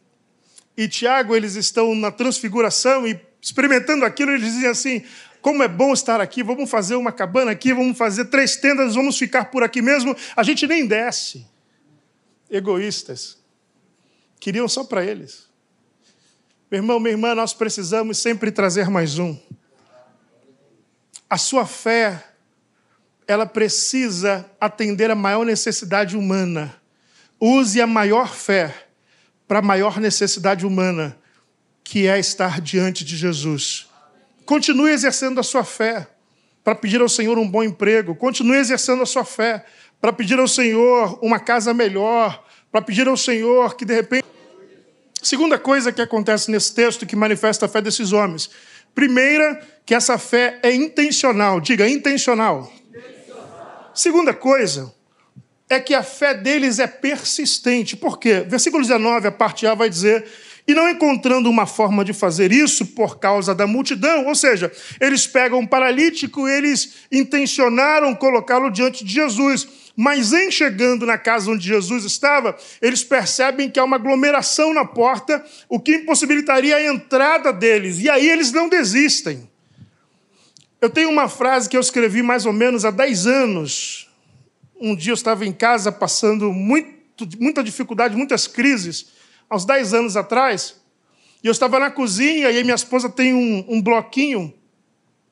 e 0.78 0.88
Tiago, 0.88 1.36
eles 1.36 1.56
estão 1.56 1.96
na 1.96 2.12
transfiguração 2.12 3.08
e 3.08 3.20
experimentando 3.42 4.06
aquilo, 4.06 4.32
eles 4.32 4.54
dizem 4.54 4.70
assim: 4.70 5.04
como 5.42 5.64
é 5.64 5.68
bom 5.68 5.92
estar 5.92 6.22
aqui, 6.22 6.44
vamos 6.44 6.70
fazer 6.70 6.96
uma 6.96 7.12
cabana 7.12 7.50
aqui, 7.50 7.74
vamos 7.74 7.98
fazer 7.98 8.26
três 8.26 8.56
tendas, 8.58 8.94
vamos 8.94 9.18
ficar 9.18 9.46
por 9.46 9.64
aqui 9.64 9.82
mesmo. 9.82 10.16
A 10.36 10.44
gente 10.44 10.68
nem 10.68 10.86
desce. 10.86 11.48
Egoístas. 12.50 13.38
Queriam 14.40 14.68
só 14.68 14.84
para 14.84 15.04
eles. 15.04 15.48
Meu 16.70 16.80
irmão, 16.80 17.00
minha 17.00 17.14
irmã, 17.14 17.34
nós 17.34 17.54
precisamos 17.54 18.20
sempre 18.20 18.52
trazer 18.52 18.88
mais 18.90 19.18
um. 19.18 19.36
A 21.30 21.38
sua 21.38 21.66
fé, 21.66 22.24
ela 23.28 23.46
precisa 23.46 24.50
atender 24.62 25.10
a 25.10 25.16
maior 25.16 25.44
necessidade 25.44 26.16
humana. 26.16 26.80
Use 27.40 27.82
a 27.82 27.88
maior 27.88 28.34
fé 28.34 28.87
para 29.48 29.60
a 29.60 29.62
maior 29.62 30.00
necessidade 30.00 30.66
humana, 30.66 31.18
que 31.84 32.08
é 32.08 32.20
estar 32.20 32.60
diante 32.60 33.06
de 33.06 33.16
Jesus. 33.16 33.88
Continue 34.46 34.92
exercendo 34.92 35.40
a 35.40 35.44
sua 35.44 35.64
fé 35.64 36.08
para 36.64 36.76
pedir 36.76 37.00
ao 37.00 37.08
Senhor 37.08 37.38
um 37.38 37.48
bom 37.48 37.64
emprego, 37.64 38.14
continue 38.14 38.58
exercendo 38.58 39.02
a 39.02 39.06
sua 39.06 39.24
fé 39.24 39.66
para 40.02 40.12
pedir 40.12 40.38
ao 40.38 40.48
Senhor 40.48 41.18
uma 41.22 41.40
casa 41.40 41.74
melhor, 41.74 42.46
para 42.72 42.82
pedir 42.82 43.08
ao 43.08 43.18
Senhor 43.18 43.76
que 43.76 43.86
de 43.86 43.96
repente. 43.96 44.26
Segunda 45.22 45.58
coisa 45.58 45.92
que 45.92 46.02
acontece 46.02 46.52
nesse 46.52 46.74
texto 46.74 47.06
que 47.06 47.16
manifesta 47.16 47.66
a 47.66 47.70
fé 47.70 47.82
desses 47.82 48.12
homens. 48.12 48.50
Primeira, 48.94 49.60
que 49.86 49.96
essa 49.96 50.18
fé 50.18 50.60
é 50.62 50.74
intencional. 50.74 51.60
Diga, 51.60 51.88
intencional. 51.88 52.72
intencional. 52.90 53.92
Segunda 53.94 54.34
coisa, 54.34 54.94
é 55.70 55.80
que 55.80 55.94
a 55.94 56.04
fé 56.04 56.34
deles 56.34 56.80
é 56.80 56.88
persistente. 56.88 57.96
Por 57.96 58.20
quê? 58.20 58.46
Versículo 58.48 58.82
19, 58.82 59.28
a 59.28 59.32
parte 59.32 59.68
A 59.68 59.74
vai 59.74 59.90
dizer: 59.90 60.26
E 60.68 60.74
não 60.74 60.90
encontrando 60.90 61.50
uma 61.50 61.66
forma 61.66 62.06
de 62.06 62.14
fazer 62.14 62.52
isso 62.52 62.86
por 62.86 63.20
causa 63.20 63.54
da 63.54 63.68
multidão, 63.68 64.28
ou 64.28 64.36
seja, 64.36 64.72
eles 65.00 65.28
pegam 65.28 65.60
um 65.60 65.68
paralítico, 65.68 66.48
eles 66.48 66.94
intencionaram 67.12 68.16
colocá-lo 68.16 68.70
diante 68.70 69.04
de 69.04 69.14
Jesus. 69.14 69.68
Mas 70.00 70.32
em 70.32 70.52
chegando 70.52 71.08
na 71.08 71.18
casa 71.18 71.50
onde 71.50 71.68
Jesus 71.68 72.06
estava, 72.06 72.56
eles 72.80 73.04
percebem 73.04 73.68
que 73.68 73.80
há 73.80 73.84
uma 73.84 73.96
aglomeração 73.96 74.72
na 74.72 74.86
porta, 74.86 75.44
o 75.68 75.80
que 75.80 75.96
impossibilitaria 75.96 76.76
a 76.76 76.86
entrada 76.86 77.52
deles. 77.52 78.00
E 78.00 78.08
aí 78.08 78.30
eles 78.30 78.52
não 78.52 78.70
desistem. 78.70 79.50
Eu 80.80 80.92
tenho 80.92 81.10
uma 81.10 81.28
frase 81.28 81.68
que 81.68 81.76
eu 81.76 81.82
escrevi 81.82 82.22
mais 82.22 82.46
ou 82.46 82.54
menos 82.54 82.86
há 82.86 82.92
10 82.92 83.26
anos, 83.26 84.07
um 84.80 84.96
dia 84.96 85.12
eu 85.12 85.16
estava 85.16 85.46
em 85.46 85.52
casa 85.52 85.92
passando 85.92 86.52
muito, 86.52 87.28
muita 87.40 87.64
dificuldade, 87.64 88.16
muitas 88.16 88.48
crises, 88.48 89.08
uns 89.52 89.66
10 89.66 89.94
anos 89.94 90.18
atrás, 90.18 90.76
e 91.44 91.48
eu 91.48 91.52
estava 91.52 91.80
na 91.80 91.92
cozinha 91.92 92.52
e 92.52 92.64
minha 92.64 92.76
esposa 92.76 93.10
tem 93.10 93.34
um, 93.34 93.66
um 93.68 93.82
bloquinho. 93.82 94.54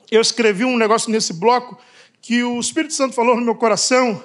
Eu 0.10 0.22
escrevi 0.22 0.64
um 0.64 0.78
negócio 0.78 1.12
nesse 1.12 1.34
bloco 1.34 1.78
que 2.22 2.44
o 2.44 2.60
Espírito 2.60 2.94
Santo 2.94 3.14
falou 3.14 3.36
no 3.36 3.42
meu 3.42 3.56
coração, 3.56 4.24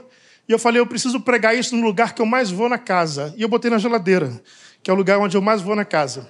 e 0.48 0.52
eu 0.52 0.58
falei, 0.58 0.80
eu 0.80 0.86
preciso 0.86 1.20
pregar 1.20 1.56
isso 1.56 1.76
no 1.76 1.86
lugar 1.86 2.12
que 2.12 2.20
eu 2.20 2.26
mais 2.26 2.50
vou 2.50 2.68
na 2.68 2.76
casa. 2.76 3.32
E 3.36 3.42
eu 3.42 3.48
botei 3.48 3.70
na 3.70 3.78
geladeira, 3.78 4.42
que 4.82 4.90
é 4.90 4.92
o 4.92 4.96
lugar 4.96 5.18
onde 5.20 5.36
eu 5.36 5.40
mais 5.40 5.62
vou 5.62 5.76
na 5.76 5.84
casa. 5.84 6.28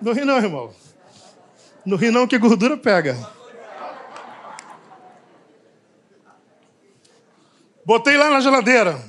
No 0.00 0.12
ri 0.12 0.24
não, 0.24 0.38
irmão. 0.38 0.72
No 1.84 1.96
ri 1.96 2.10
não 2.10 2.26
que 2.26 2.38
gordura 2.38 2.74
pega. 2.74 3.35
Botei 7.86 8.16
lá 8.16 8.30
na 8.30 8.40
geladeira. 8.40 9.00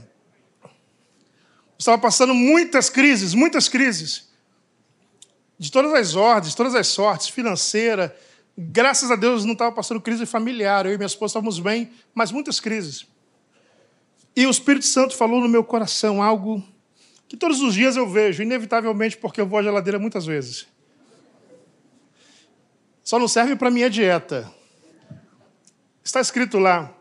Estava 1.80 1.98
passando 1.98 2.36
muitas 2.36 2.92
crises, 2.92 3.34
muitas 3.34 3.68
crises. 3.68 4.30
De 5.58 5.72
todas 5.72 5.92
as 5.96 6.14
ordens, 6.14 6.54
todas 6.54 6.76
as 6.76 6.86
sortes, 6.86 7.28
financeira. 7.28 8.16
Graças 8.56 9.10
a 9.10 9.16
Deus 9.16 9.44
não 9.46 9.54
estava 9.54 9.72
passando 9.72 10.00
crise 10.00 10.28
familiar. 10.28 10.86
Eu 10.86 10.94
e 10.94 10.98
minha 10.98 11.08
esposa 11.08 11.32
estávamos 11.32 11.60
bem, 11.60 11.92
mas 12.14 12.32
muitas 12.32 12.60
crises. 12.60 13.08
E 14.36 14.46
o 14.46 14.52
Espírito 14.52 14.86
Santo 14.86 15.18
falou 15.18 15.42
no 15.42 15.50
meu 15.50 15.64
coração 15.64 16.22
algo 16.22 16.64
que 17.28 17.36
todos 17.36 17.62
os 17.62 17.74
dias 17.74 17.98
eu 17.98 18.08
vejo, 18.08 18.44
inevitavelmente 18.44 19.18
porque 19.18 19.42
eu 19.42 19.48
vou 19.48 19.58
à 19.58 19.64
geladeira 19.64 19.98
muitas 19.98 20.24
vezes. 20.24 20.68
Só 23.04 23.18
não 23.18 23.28
serve 23.28 23.56
para 23.56 23.72
minha 23.72 23.90
dieta. 23.90 24.54
Está 26.04 26.22
escrito 26.22 26.60
lá: 26.60 26.96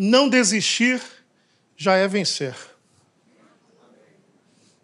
não 0.00 0.28
desistir 0.28 1.02
já 1.76 1.96
é 1.96 2.06
vencer. 2.06 2.54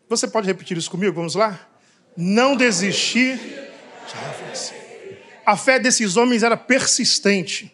Você 0.09 0.27
pode 0.27 0.49
repetir 0.49 0.77
isso 0.77 0.91
comigo? 0.91 1.15
Vamos 1.15 1.37
lá? 1.37 1.69
Não 2.17 2.57
desistir 2.57 3.39
já 3.39 4.21
é 4.21 4.45
vencer. 4.45 5.23
A 5.47 5.57
fé 5.57 5.79
desses 5.79 6.17
homens 6.17 6.43
era 6.43 6.57
persistente. 6.57 7.73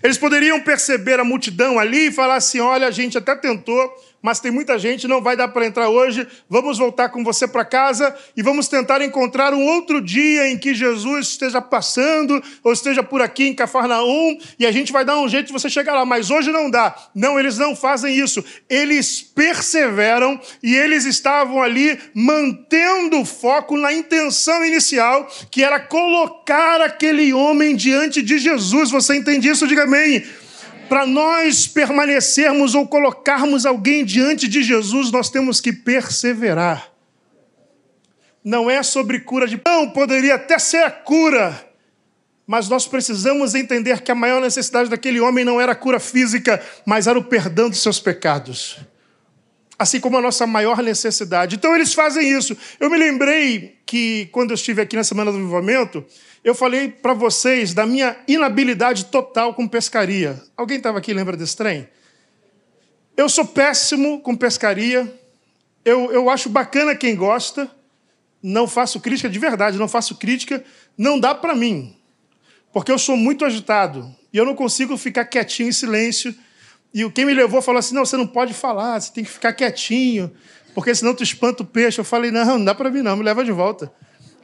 Eles 0.00 0.16
poderiam 0.16 0.60
perceber 0.60 1.18
a 1.18 1.24
multidão 1.24 1.80
ali 1.80 2.06
e 2.06 2.12
falar 2.12 2.36
assim: 2.36 2.60
olha, 2.60 2.86
a 2.86 2.92
gente 2.92 3.18
até 3.18 3.34
tentou, 3.34 3.92
mas 4.20 4.40
tem 4.40 4.50
muita 4.50 4.78
gente, 4.78 5.06
não 5.06 5.22
vai 5.22 5.36
dar 5.36 5.48
para 5.48 5.66
entrar 5.66 5.88
hoje. 5.88 6.26
Vamos 6.48 6.78
voltar 6.78 7.08
com 7.08 7.22
você 7.22 7.46
para 7.46 7.64
casa 7.64 8.14
e 8.36 8.42
vamos 8.42 8.66
tentar 8.66 9.00
encontrar 9.00 9.54
um 9.54 9.64
outro 9.64 10.00
dia 10.00 10.50
em 10.50 10.58
que 10.58 10.74
Jesus 10.74 11.28
esteja 11.28 11.62
passando 11.62 12.42
ou 12.64 12.72
esteja 12.72 13.02
por 13.02 13.22
aqui 13.22 13.46
em 13.46 13.54
Cafarnaum 13.54 14.38
e 14.58 14.66
a 14.66 14.72
gente 14.72 14.92
vai 14.92 15.04
dar 15.04 15.18
um 15.18 15.28
jeito 15.28 15.46
de 15.46 15.52
você 15.52 15.70
chegar 15.70 15.94
lá, 15.94 16.04
mas 16.04 16.30
hoje 16.30 16.50
não 16.50 16.68
dá. 16.68 16.94
Não, 17.14 17.38
eles 17.38 17.58
não 17.58 17.76
fazem 17.76 18.16
isso. 18.16 18.44
Eles 18.68 19.22
perseveram 19.22 20.40
e 20.62 20.74
eles 20.74 21.04
estavam 21.04 21.62
ali 21.62 21.98
mantendo 22.12 23.20
o 23.20 23.24
foco 23.24 23.76
na 23.76 23.92
intenção 23.92 24.64
inicial, 24.64 25.28
que 25.50 25.62
era 25.62 25.78
colocar 25.78 26.80
aquele 26.80 27.32
homem 27.32 27.76
diante 27.76 28.20
de 28.20 28.38
Jesus. 28.38 28.90
Você 28.90 29.14
entende 29.14 29.48
isso? 29.48 29.66
Diga 29.66 29.84
amém 29.84 30.24
para 30.88 31.06
nós 31.06 31.66
permanecermos 31.66 32.74
ou 32.74 32.86
colocarmos 32.86 33.66
alguém 33.66 34.04
diante 34.04 34.48
de 34.48 34.62
Jesus, 34.62 35.10
nós 35.10 35.30
temos 35.30 35.60
que 35.60 35.72
perseverar. 35.72 36.90
Não 38.42 38.70
é 38.70 38.82
sobre 38.82 39.20
cura 39.20 39.46
de. 39.46 39.60
Não, 39.66 39.90
poderia 39.90 40.36
até 40.36 40.58
ser 40.58 40.78
a 40.78 40.90
cura, 40.90 41.68
mas 42.46 42.68
nós 42.68 42.86
precisamos 42.86 43.54
entender 43.54 44.00
que 44.00 44.10
a 44.10 44.14
maior 44.14 44.40
necessidade 44.40 44.88
daquele 44.88 45.20
homem 45.20 45.44
não 45.44 45.60
era 45.60 45.72
a 45.72 45.76
cura 45.76 46.00
física, 46.00 46.62
mas 46.86 47.06
era 47.06 47.18
o 47.18 47.24
perdão 47.24 47.68
dos 47.68 47.82
seus 47.82 48.00
pecados. 48.00 48.78
Assim 49.78 50.00
como 50.00 50.16
a 50.16 50.22
nossa 50.22 50.46
maior 50.46 50.82
necessidade. 50.82 51.56
Então 51.56 51.74
eles 51.74 51.92
fazem 51.92 52.36
isso. 52.36 52.56
Eu 52.80 52.90
me 52.90 52.96
lembrei 52.96 53.78
que 53.84 54.28
quando 54.32 54.50
eu 54.50 54.54
estive 54.54 54.80
aqui 54.80 54.96
na 54.96 55.04
Semana 55.04 55.30
do 55.30 55.38
Vivamento, 55.38 56.04
eu 56.44 56.54
falei 56.54 56.88
para 56.88 57.12
vocês 57.12 57.74
da 57.74 57.84
minha 57.84 58.16
inabilidade 58.26 59.06
total 59.06 59.54
com 59.54 59.66
pescaria. 59.66 60.40
Alguém 60.56 60.78
estava 60.78 60.98
aqui 60.98 61.12
lembra 61.12 61.36
desse 61.36 61.56
trem? 61.56 61.88
Eu 63.16 63.28
sou 63.28 63.44
péssimo 63.44 64.20
com 64.20 64.36
pescaria. 64.36 65.12
Eu, 65.84 66.12
eu 66.12 66.30
acho 66.30 66.48
bacana 66.48 66.94
quem 66.94 67.16
gosta, 67.16 67.70
não 68.42 68.68
faço 68.68 69.00
crítica 69.00 69.28
de 69.28 69.38
verdade, 69.38 69.78
não 69.78 69.88
faço 69.88 70.16
crítica, 70.16 70.64
não 70.96 71.18
dá 71.18 71.34
para 71.34 71.54
mim. 71.54 71.96
Porque 72.72 72.92
eu 72.92 72.98
sou 72.98 73.16
muito 73.16 73.44
agitado 73.44 74.14
e 74.32 74.36
eu 74.36 74.44
não 74.44 74.54
consigo 74.54 74.96
ficar 74.96 75.24
quietinho 75.24 75.68
em 75.68 75.72
silêncio. 75.72 76.34
E 76.92 77.08
quem 77.10 77.24
me 77.24 77.34
levou 77.34 77.60
falou 77.60 77.78
assim: 77.78 77.94
não, 77.94 78.04
você 78.04 78.16
não 78.16 78.26
pode 78.26 78.54
falar, 78.54 79.00
você 79.00 79.12
tem 79.12 79.24
que 79.24 79.30
ficar 79.30 79.52
quietinho, 79.52 80.30
porque 80.74 80.94
senão 80.94 81.14
tu 81.14 81.22
espanta 81.22 81.62
o 81.62 81.66
peixe. 81.66 82.00
Eu 82.00 82.04
falei: 82.04 82.30
não, 82.30 82.44
não 82.44 82.64
dá 82.64 82.74
para 82.74 82.90
mim, 82.90 83.02
não, 83.02 83.16
me 83.16 83.24
leva 83.24 83.44
de 83.44 83.52
volta. 83.52 83.92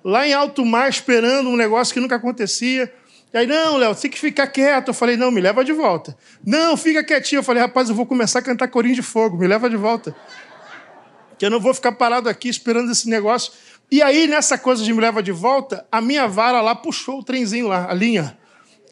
Lá 0.05 0.29
em 0.29 0.35
alto 0.35 0.65
mar, 0.67 0.89
esperando 0.89 1.49
um 1.49 1.57
negócio 1.57 1.95
que 1.95 2.01
nunca 2.01 2.17
acontecia. 2.17 2.93
E 3.33 3.39
aí, 3.39 3.47
não, 3.47 3.79
Léo, 3.79 3.95
tem 3.95 4.11
que 4.11 4.19
ficar 4.19 4.47
quieto. 4.47 4.89
Eu 4.89 4.95
falei: 4.95 5.17
não, 5.17 5.31
me 5.31 5.41
leva 5.41 5.65
de 5.65 5.73
volta. 5.73 6.17
Não, 6.47 6.77
fica 6.77 7.03
quietinho. 7.03 7.39
Eu 7.39 7.43
falei: 7.43 7.63
rapaz, 7.63 7.89
eu 7.89 7.95
vou 7.95 8.05
começar 8.05 8.41
a 8.41 8.43
cantar 8.43 8.69
corinho 8.69 8.95
de 8.95 9.03
fogo, 9.03 9.39
me 9.39 9.47
leva 9.47 9.69
de 9.71 9.77
volta. 9.77 10.15
Que 11.39 11.47
eu 11.47 11.51
não 11.51 11.59
vou 11.59 11.73
ficar 11.73 11.93
parado 11.93 12.29
aqui 12.29 12.49
esperando 12.49 12.93
esse 12.93 13.09
negócio. 13.09 13.53
E 13.91 14.03
aí, 14.03 14.27
nessa 14.27 14.59
coisa 14.59 14.85
de 14.85 14.93
me 14.93 15.01
leva 15.01 15.23
de 15.23 15.33
volta, 15.33 15.87
a 15.91 16.01
minha 16.01 16.29
vara 16.29 16.61
lá 16.61 16.75
puxou 16.75 17.21
o 17.21 17.25
trenzinho 17.25 17.69
lá, 17.69 17.91
a 17.91 17.95
linha. 17.95 18.39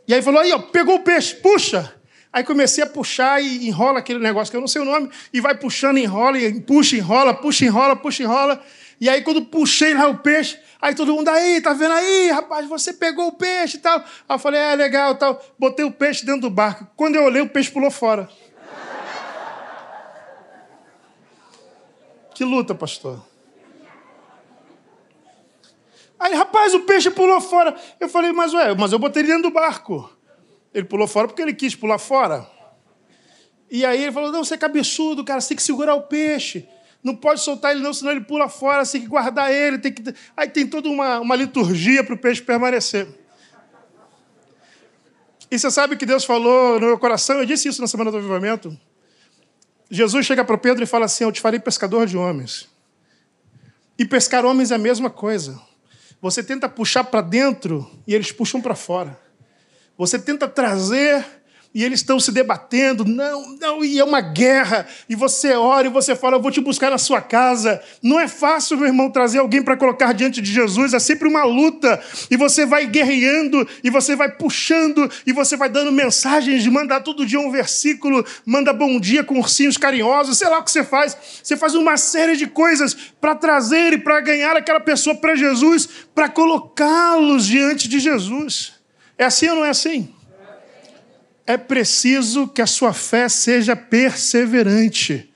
E 0.08 0.14
aí 0.14 0.22
falou: 0.22 0.40
aí, 0.40 0.50
ó, 0.52 0.58
pegou 0.58 0.96
o 0.96 1.00
peixe, 1.00 1.34
puxa. 1.36 1.94
Aí 2.32 2.42
comecei 2.42 2.82
a 2.82 2.86
puxar 2.86 3.42
e 3.42 3.68
enrola 3.68 3.98
aquele 3.98 4.18
negócio 4.18 4.50
que 4.50 4.56
eu 4.56 4.60
não 4.60 4.66
sei 4.66 4.80
o 4.80 4.86
nome, 4.86 5.10
e 5.34 5.40
vai 5.40 5.54
puxando, 5.54 5.98
enrola, 5.98 6.38
e 6.38 6.60
puxa, 6.62 6.96
enrola, 6.96 7.34
puxa, 7.34 7.66
enrola, 7.66 7.94
puxa, 7.94 8.22
enrola. 8.22 8.62
E 8.98 9.08
aí, 9.08 9.20
quando 9.20 9.42
puxei 9.44 9.92
lá 9.92 10.08
o 10.08 10.18
peixe, 10.18 10.58
aí 10.82 10.94
todo 10.94 11.14
mundo 11.14 11.28
aí, 11.28 11.60
tá 11.60 11.72
vendo 11.72 11.92
aí, 11.92 12.30
rapaz, 12.30 12.68
você 12.68 12.92
pegou 12.92 13.28
o 13.28 13.32
peixe 13.32 13.76
e 13.76 13.80
tal. 13.80 14.00
Aí 14.00 14.34
eu 14.34 14.38
falei, 14.38 14.60
é 14.60 14.74
legal 14.74 15.14
tal. 15.14 15.40
Botei 15.58 15.84
o 15.84 15.92
peixe 15.92 16.26
dentro 16.26 16.42
do 16.42 16.50
barco. 16.50 16.86
Quando 16.96 17.14
eu 17.14 17.22
olhei, 17.22 17.40
o 17.40 17.48
peixe 17.48 17.70
pulou 17.70 17.90
fora. 17.90 18.28
Que 22.34 22.44
luta, 22.44 22.74
pastor. 22.74 23.22
Aí, 26.18 26.34
rapaz, 26.34 26.74
o 26.74 26.80
peixe 26.80 27.10
pulou 27.10 27.40
fora. 27.40 27.74
Eu 27.98 28.08
falei, 28.08 28.32
mas 28.32 28.52
ué, 28.52 28.74
mas 28.74 28.92
eu 28.92 28.98
botei 28.98 29.22
ele 29.22 29.32
dentro 29.32 29.50
do 29.50 29.54
barco. 29.54 30.10
Ele 30.74 30.86
pulou 30.86 31.06
fora 31.06 31.28
porque 31.28 31.42
ele 31.42 31.54
quis 31.54 31.74
pular 31.74 31.98
fora. 31.98 32.46
E 33.70 33.84
aí 33.84 34.02
ele 34.02 34.12
falou: 34.12 34.30
não, 34.30 34.44
você 34.44 34.54
é 34.54 34.58
cabeçudo, 34.58 35.24
cara, 35.24 35.40
você 35.40 35.48
tem 35.48 35.56
que 35.56 35.62
segurar 35.62 35.94
o 35.94 36.02
peixe. 36.02 36.68
Não 37.02 37.16
pode 37.16 37.40
soltar 37.40 37.72
ele, 37.72 37.80
não, 37.80 37.92
senão 37.92 38.12
ele 38.12 38.20
pula 38.20 38.48
fora, 38.48 38.86
tem 38.86 39.00
que 39.00 39.08
guardar 39.08 39.52
ele. 39.52 39.78
Tem 39.78 39.92
que... 39.92 40.02
Aí 40.36 40.48
tem 40.48 40.66
toda 40.66 40.88
uma, 40.88 41.18
uma 41.20 41.34
liturgia 41.34 42.04
para 42.04 42.14
o 42.14 42.18
peixe 42.18 42.40
permanecer. 42.40 43.08
E 45.50 45.58
você 45.58 45.70
sabe 45.70 45.96
que 45.96 46.06
Deus 46.06 46.24
falou 46.24 46.80
no 46.80 46.86
meu 46.86 46.98
coração, 46.98 47.38
eu 47.38 47.44
disse 47.44 47.68
isso 47.68 47.80
na 47.80 47.86
semana 47.86 48.10
do 48.10 48.16
avivamento. 48.16 48.74
Jesus 49.90 50.24
chega 50.24 50.42
para 50.42 50.56
Pedro 50.56 50.82
e 50.82 50.86
fala 50.86 51.04
assim: 51.04 51.24
Eu 51.24 51.32
te 51.32 51.40
farei 51.40 51.60
pescador 51.60 52.06
de 52.06 52.16
homens. 52.16 52.70
E 53.98 54.06
pescar 54.06 54.46
homens 54.46 54.70
é 54.70 54.76
a 54.76 54.78
mesma 54.78 55.10
coisa. 55.10 55.60
Você 56.22 56.42
tenta 56.42 56.68
puxar 56.68 57.04
para 57.04 57.20
dentro 57.20 57.90
e 58.06 58.14
eles 58.14 58.32
puxam 58.32 58.60
para 58.60 58.74
fora. 58.74 59.20
Você 59.98 60.18
tenta 60.18 60.48
trazer 60.48 61.24
e 61.74 61.82
eles 61.82 62.00
estão 62.00 62.20
se 62.20 62.30
debatendo, 62.30 63.04
não, 63.04 63.56
não, 63.56 63.84
e 63.84 63.98
é 63.98 64.04
uma 64.04 64.20
guerra, 64.20 64.86
e 65.08 65.14
você 65.14 65.54
ora 65.54 65.86
e 65.86 65.90
você 65.90 66.14
fala, 66.14 66.36
eu 66.36 66.42
vou 66.42 66.50
te 66.50 66.60
buscar 66.60 66.90
na 66.90 66.98
sua 66.98 67.20
casa. 67.20 67.82
Não 68.02 68.20
é 68.20 68.28
fácil, 68.28 68.76
meu 68.76 68.86
irmão, 68.86 69.10
trazer 69.10 69.38
alguém 69.38 69.62
para 69.62 69.76
colocar 69.76 70.12
diante 70.12 70.42
de 70.42 70.52
Jesus, 70.52 70.92
é 70.92 70.98
sempre 70.98 71.26
uma 71.26 71.44
luta, 71.44 72.02
e 72.30 72.36
você 72.36 72.66
vai 72.66 72.86
guerreando, 72.86 73.66
e 73.82 73.90
você 73.90 74.14
vai 74.14 74.30
puxando, 74.30 75.10
e 75.26 75.32
você 75.32 75.56
vai 75.56 75.68
dando 75.68 75.90
mensagens 75.90 76.62
de 76.62 76.70
mandar 76.70 77.00
todo 77.00 77.24
dia 77.24 77.40
um 77.40 77.50
versículo, 77.50 78.24
manda 78.44 78.72
bom 78.72 79.00
dia 79.00 79.24
com 79.24 79.38
ursinhos 79.38 79.76
carinhosos, 79.76 80.38
sei 80.38 80.48
lá 80.48 80.58
o 80.58 80.64
que 80.64 80.70
você 80.70 80.84
faz. 80.84 81.16
Você 81.42 81.56
faz 81.56 81.74
uma 81.74 81.96
série 81.96 82.36
de 82.36 82.46
coisas 82.46 82.94
para 83.20 83.34
trazer 83.34 83.92
e 83.94 83.98
para 83.98 84.20
ganhar 84.20 84.56
aquela 84.56 84.80
pessoa 84.80 85.14
para 85.16 85.34
Jesus, 85.34 85.88
para 86.14 86.28
colocá-los 86.28 87.46
diante 87.46 87.88
de 87.88 87.98
Jesus. 87.98 88.74
É 89.16 89.24
assim 89.24 89.48
ou 89.48 89.56
não 89.56 89.64
é 89.64 89.70
assim? 89.70 90.12
É 91.46 91.56
preciso 91.56 92.46
que 92.46 92.62
a 92.62 92.66
sua 92.66 92.92
fé 92.92 93.28
seja 93.28 93.74
perseverante. 93.74 95.32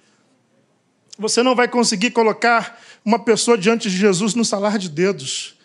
Você 1.19 1.42
não 1.42 1.55
vai 1.55 1.66
conseguir 1.66 2.11
colocar 2.11 2.81
uma 3.05 3.19
pessoa 3.19 3.57
diante 3.57 3.90
de 3.90 3.97
Jesus 3.97 4.35
no 4.35 4.45
salar 4.45 4.79
de 4.79 4.88
dedos. 4.88 5.57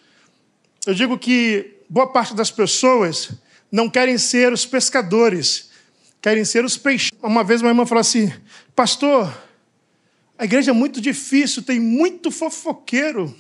Eu 0.85 0.93
digo 0.93 1.17
que 1.17 1.77
boa 1.89 2.07
parte 2.07 2.33
das 2.33 2.49
pessoas 2.49 3.31
não 3.71 3.89
querem 3.89 4.17
ser 4.17 4.51
os 4.51 4.65
pescadores, 4.65 5.69
querem 6.21 6.43
ser 6.43 6.65
os 6.65 6.77
peixes. 6.77 7.11
Uma 7.21 7.43
vez 7.43 7.61
uma 7.61 7.69
irmã 7.69 7.85
falou 7.85 8.01
assim: 8.01 8.33
Pastor, 8.75 9.31
a 10.37 10.45
igreja 10.45 10.71
é 10.71 10.73
muito 10.73 10.99
difícil, 10.99 11.61
tem 11.61 11.79
muito 11.79 12.31
fofoqueiro. 12.31 13.35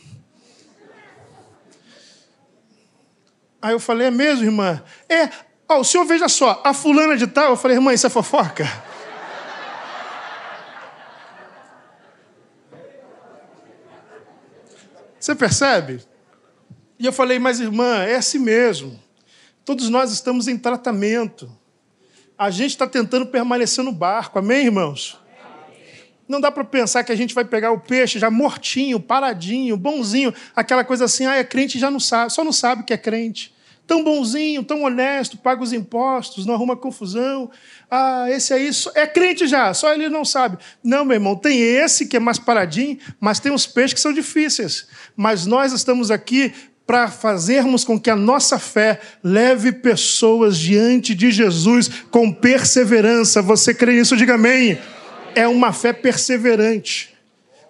Aí 3.61 3.73
eu 3.73 3.79
falei, 3.79 4.07
é 4.07 4.11
mesmo, 4.11 4.45
irmã? 4.45 4.83
É, 5.07 5.29
ó, 5.71 5.79
o 5.79 5.83
senhor 5.83 6.05
veja 6.05 6.27
só, 6.27 6.61
a 6.63 6.73
fulana 6.73 7.15
de 7.17 7.27
tal, 7.27 7.51
eu 7.51 7.57
falei, 7.57 7.77
irmã, 7.77 7.93
isso 7.93 8.07
é 8.07 8.09
fofoca? 8.09 8.69
Você 15.19 15.35
percebe? 15.35 16.03
E 16.97 17.05
eu 17.05 17.13
falei, 17.13 17.37
mas 17.37 17.59
irmã, 17.59 18.03
é 18.03 18.15
assim 18.15 18.39
mesmo. 18.39 18.99
Todos 19.63 19.87
nós 19.89 20.11
estamos 20.11 20.47
em 20.47 20.57
tratamento. 20.57 21.51
A 22.37 22.49
gente 22.49 22.71
está 22.71 22.87
tentando 22.87 23.27
permanecer 23.27 23.83
no 23.83 23.91
barco, 23.91 24.39
amém, 24.39 24.65
irmãos? 24.65 25.19
Não 26.27 26.41
dá 26.41 26.49
para 26.49 26.63
pensar 26.63 27.03
que 27.03 27.11
a 27.11 27.15
gente 27.15 27.35
vai 27.35 27.45
pegar 27.45 27.71
o 27.71 27.79
peixe 27.79 28.17
já 28.17 28.31
mortinho, 28.31 28.99
paradinho, 28.99 29.77
bonzinho, 29.77 30.33
aquela 30.55 30.83
coisa 30.83 31.05
assim, 31.05 31.25
ah, 31.25 31.35
é 31.35 31.43
crente 31.43 31.77
já 31.77 31.91
não 31.91 31.99
sabe, 31.99 32.31
só 32.31 32.43
não 32.43 32.53
sabe 32.53 32.83
que 32.83 32.93
é 32.93 32.97
crente. 32.97 33.50
Tão 33.85 34.03
bonzinho, 34.03 34.63
tão 34.63 34.83
honesto, 34.83 35.37
paga 35.37 35.61
os 35.61 35.73
impostos, 35.73 36.45
não 36.45 36.53
arruma 36.53 36.77
confusão. 36.77 37.51
Ah, 37.89 38.27
esse 38.29 38.53
aí 38.53 38.69
é 38.95 39.05
crente 39.05 39.47
já, 39.47 39.73
só 39.73 39.93
ele 39.93 40.07
não 40.07 40.23
sabe. 40.23 40.57
Não, 40.83 41.03
meu 41.03 41.15
irmão, 41.15 41.35
tem 41.35 41.59
esse 41.59 42.05
que 42.05 42.15
é 42.15 42.19
mais 42.19 42.39
paradinho, 42.39 42.97
mas 43.19 43.39
tem 43.39 43.51
uns 43.51 43.67
peixes 43.67 43.93
que 43.93 43.99
são 43.99 44.13
difíceis. 44.13 44.87
Mas 45.15 45.45
nós 45.45 45.73
estamos 45.73 46.09
aqui 46.09 46.53
para 46.87 47.09
fazermos 47.09 47.83
com 47.83 47.99
que 47.99 48.09
a 48.09 48.15
nossa 48.15 48.57
fé 48.57 48.99
leve 49.23 49.71
pessoas 49.71 50.57
diante 50.57 51.13
de 51.13 51.31
Jesus 51.31 51.89
com 52.09 52.31
perseverança. 52.31 53.41
Você 53.41 53.73
crê 53.73 53.93
nisso? 53.93 54.15
Diga 54.15 54.35
amém 54.35 54.77
é 55.35 55.47
uma 55.47 55.73
fé 55.73 55.93
perseverante. 55.93 57.15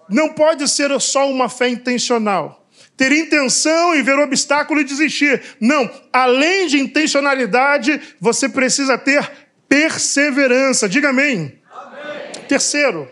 Não 0.10 0.30
pode 0.30 0.68
ser 0.68 1.00
só 1.00 1.30
uma 1.30 1.48
fé 1.48 1.70
intencional. 1.70 2.61
Ter 3.02 3.14
intenção 3.14 3.96
e 3.96 4.04
ver 4.04 4.20
o 4.20 4.22
obstáculo 4.22 4.80
e 4.80 4.84
desistir. 4.84 5.42
Não. 5.60 5.90
Além 6.14 6.68
de 6.68 6.80
intencionalidade, 6.80 8.00
você 8.20 8.48
precisa 8.48 8.96
ter 8.96 9.28
perseverança. 9.68 10.88
Diga 10.88 11.10
amém. 11.10 11.60
amém. 11.74 12.46
Terceiro, 12.48 13.10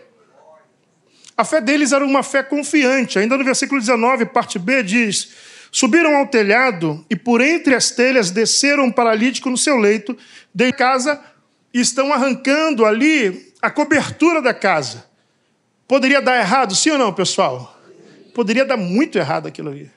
a 1.36 1.44
fé 1.44 1.60
deles 1.60 1.90
era 1.90 2.04
uma 2.04 2.22
fé 2.22 2.40
confiante. 2.40 3.18
Ainda 3.18 3.36
no 3.36 3.42
versículo 3.42 3.80
19, 3.80 4.26
parte 4.26 4.60
B, 4.60 4.84
diz: 4.84 5.30
Subiram 5.72 6.14
ao 6.14 6.28
telhado 6.28 7.04
e 7.10 7.16
por 7.16 7.40
entre 7.40 7.74
as 7.74 7.90
telhas 7.90 8.30
desceram 8.30 8.84
um 8.84 8.92
paralítico 8.92 9.50
no 9.50 9.58
seu 9.58 9.76
leito, 9.76 10.16
de 10.54 10.70
casa, 10.72 11.20
e 11.74 11.80
estão 11.80 12.12
arrancando 12.12 12.86
ali 12.86 13.52
a 13.60 13.68
cobertura 13.68 14.40
da 14.40 14.54
casa. 14.54 15.04
Poderia 15.88 16.22
dar 16.22 16.38
errado, 16.38 16.76
sim 16.76 16.90
ou 16.90 16.98
não, 16.98 17.12
pessoal? 17.12 17.79
Poderia 18.34 18.64
dar 18.64 18.76
muito 18.76 19.18
errado 19.18 19.46
aquilo 19.46 19.70
ali. 19.70 19.90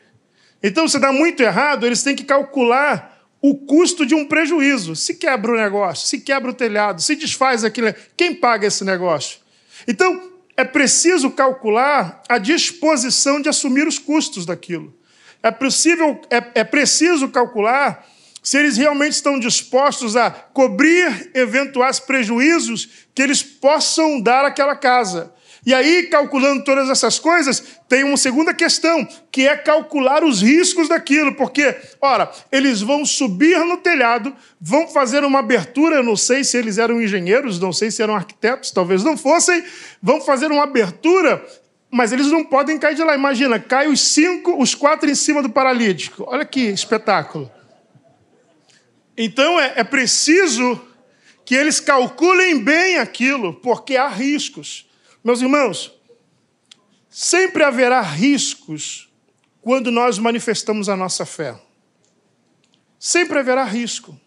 Então, 0.61 0.87
se 0.87 0.97
dá 0.99 1.11
muito 1.11 1.43
errado, 1.43 1.85
eles 1.85 2.03
têm 2.03 2.15
que 2.15 2.23
calcular 2.23 3.21
o 3.41 3.55
custo 3.55 4.05
de 4.05 4.15
um 4.15 4.25
prejuízo. 4.25 4.95
Se 4.95 5.15
quebra 5.15 5.51
o 5.51 5.57
negócio, 5.57 6.07
se 6.07 6.21
quebra 6.21 6.51
o 6.51 6.53
telhado, 6.53 7.01
se 7.01 7.15
desfaz 7.15 7.65
aquilo, 7.65 7.93
quem 8.15 8.33
paga 8.33 8.67
esse 8.67 8.85
negócio? 8.85 9.39
Então, 9.85 10.31
é 10.55 10.63
preciso 10.63 11.31
calcular 11.31 12.21
a 12.29 12.37
disposição 12.37 13.41
de 13.41 13.49
assumir 13.49 13.87
os 13.87 13.99
custos 13.99 14.45
daquilo. 14.45 14.95
É, 15.41 15.51
possível, 15.51 16.21
é, 16.29 16.61
é 16.61 16.63
preciso 16.63 17.27
calcular 17.27 18.07
se 18.41 18.57
eles 18.57 18.77
realmente 18.77 19.13
estão 19.13 19.39
dispostos 19.39 20.15
a 20.15 20.29
cobrir 20.29 21.31
eventuais 21.33 21.99
prejuízos 21.99 23.07
que 23.13 23.21
eles 23.21 23.41
possam 23.41 24.21
dar 24.21 24.45
àquela 24.45 24.75
casa. 24.75 25.33
E 25.65 25.73
aí, 25.73 26.03
calculando 26.03 26.63
todas 26.63 26.89
essas 26.89 27.17
coisas, 27.17 27.63
tem 27.87 28.03
uma 28.03 28.17
segunda 28.17 28.53
questão, 28.53 29.07
que 29.31 29.47
é 29.47 29.55
calcular 29.55 30.23
os 30.23 30.41
riscos 30.41 30.89
daquilo, 30.89 31.35
porque, 31.35 31.73
ora, 32.01 32.29
eles 32.51 32.81
vão 32.81 33.05
subir 33.05 33.57
no 33.59 33.77
telhado, 33.77 34.35
vão 34.59 34.87
fazer 34.87 35.23
uma 35.23 35.39
abertura, 35.39 35.97
eu 35.97 36.03
não 36.03 36.17
sei 36.17 36.43
se 36.43 36.57
eles 36.57 36.77
eram 36.77 37.01
engenheiros, 37.01 37.59
não 37.59 37.71
sei 37.71 37.91
se 37.91 38.01
eram 38.01 38.15
arquitetos, 38.15 38.71
talvez 38.71 39.03
não 39.03 39.15
fossem, 39.15 39.63
vão 40.01 40.19
fazer 40.19 40.51
uma 40.51 40.63
abertura, 40.63 41.41
mas 41.89 42.11
eles 42.11 42.27
não 42.27 42.43
podem 42.43 42.77
cair 42.77 42.95
de 42.95 43.03
lá. 43.03 43.15
Imagina, 43.15 43.59
cai 43.59 43.87
os 43.87 44.01
cinco, 44.01 44.61
os 44.61 44.73
quatro 44.75 45.09
em 45.09 45.15
cima 45.15 45.43
do 45.43 45.49
paralítico. 45.49 46.25
Olha 46.27 46.43
que 46.43 46.59
espetáculo. 46.59 47.49
Então 49.15 49.59
é, 49.59 49.73
é 49.75 49.83
preciso 49.83 50.81
que 51.45 51.53
eles 51.53 51.79
calculem 51.79 52.59
bem 52.59 52.97
aquilo, 52.97 53.53
porque 53.53 53.95
há 53.95 54.07
riscos. 54.07 54.87
Meus 55.23 55.41
irmãos, 55.41 55.93
sempre 57.09 57.63
haverá 57.63 58.01
riscos 58.01 59.09
quando 59.61 59.89
nós 59.89 60.19
manifestamos 60.19 60.89
a 60.89 60.97
nossa 60.97 61.25
fé. 61.25 61.55
Sempre 62.99 63.39
haverá 63.39 63.63
risco. 63.63 64.19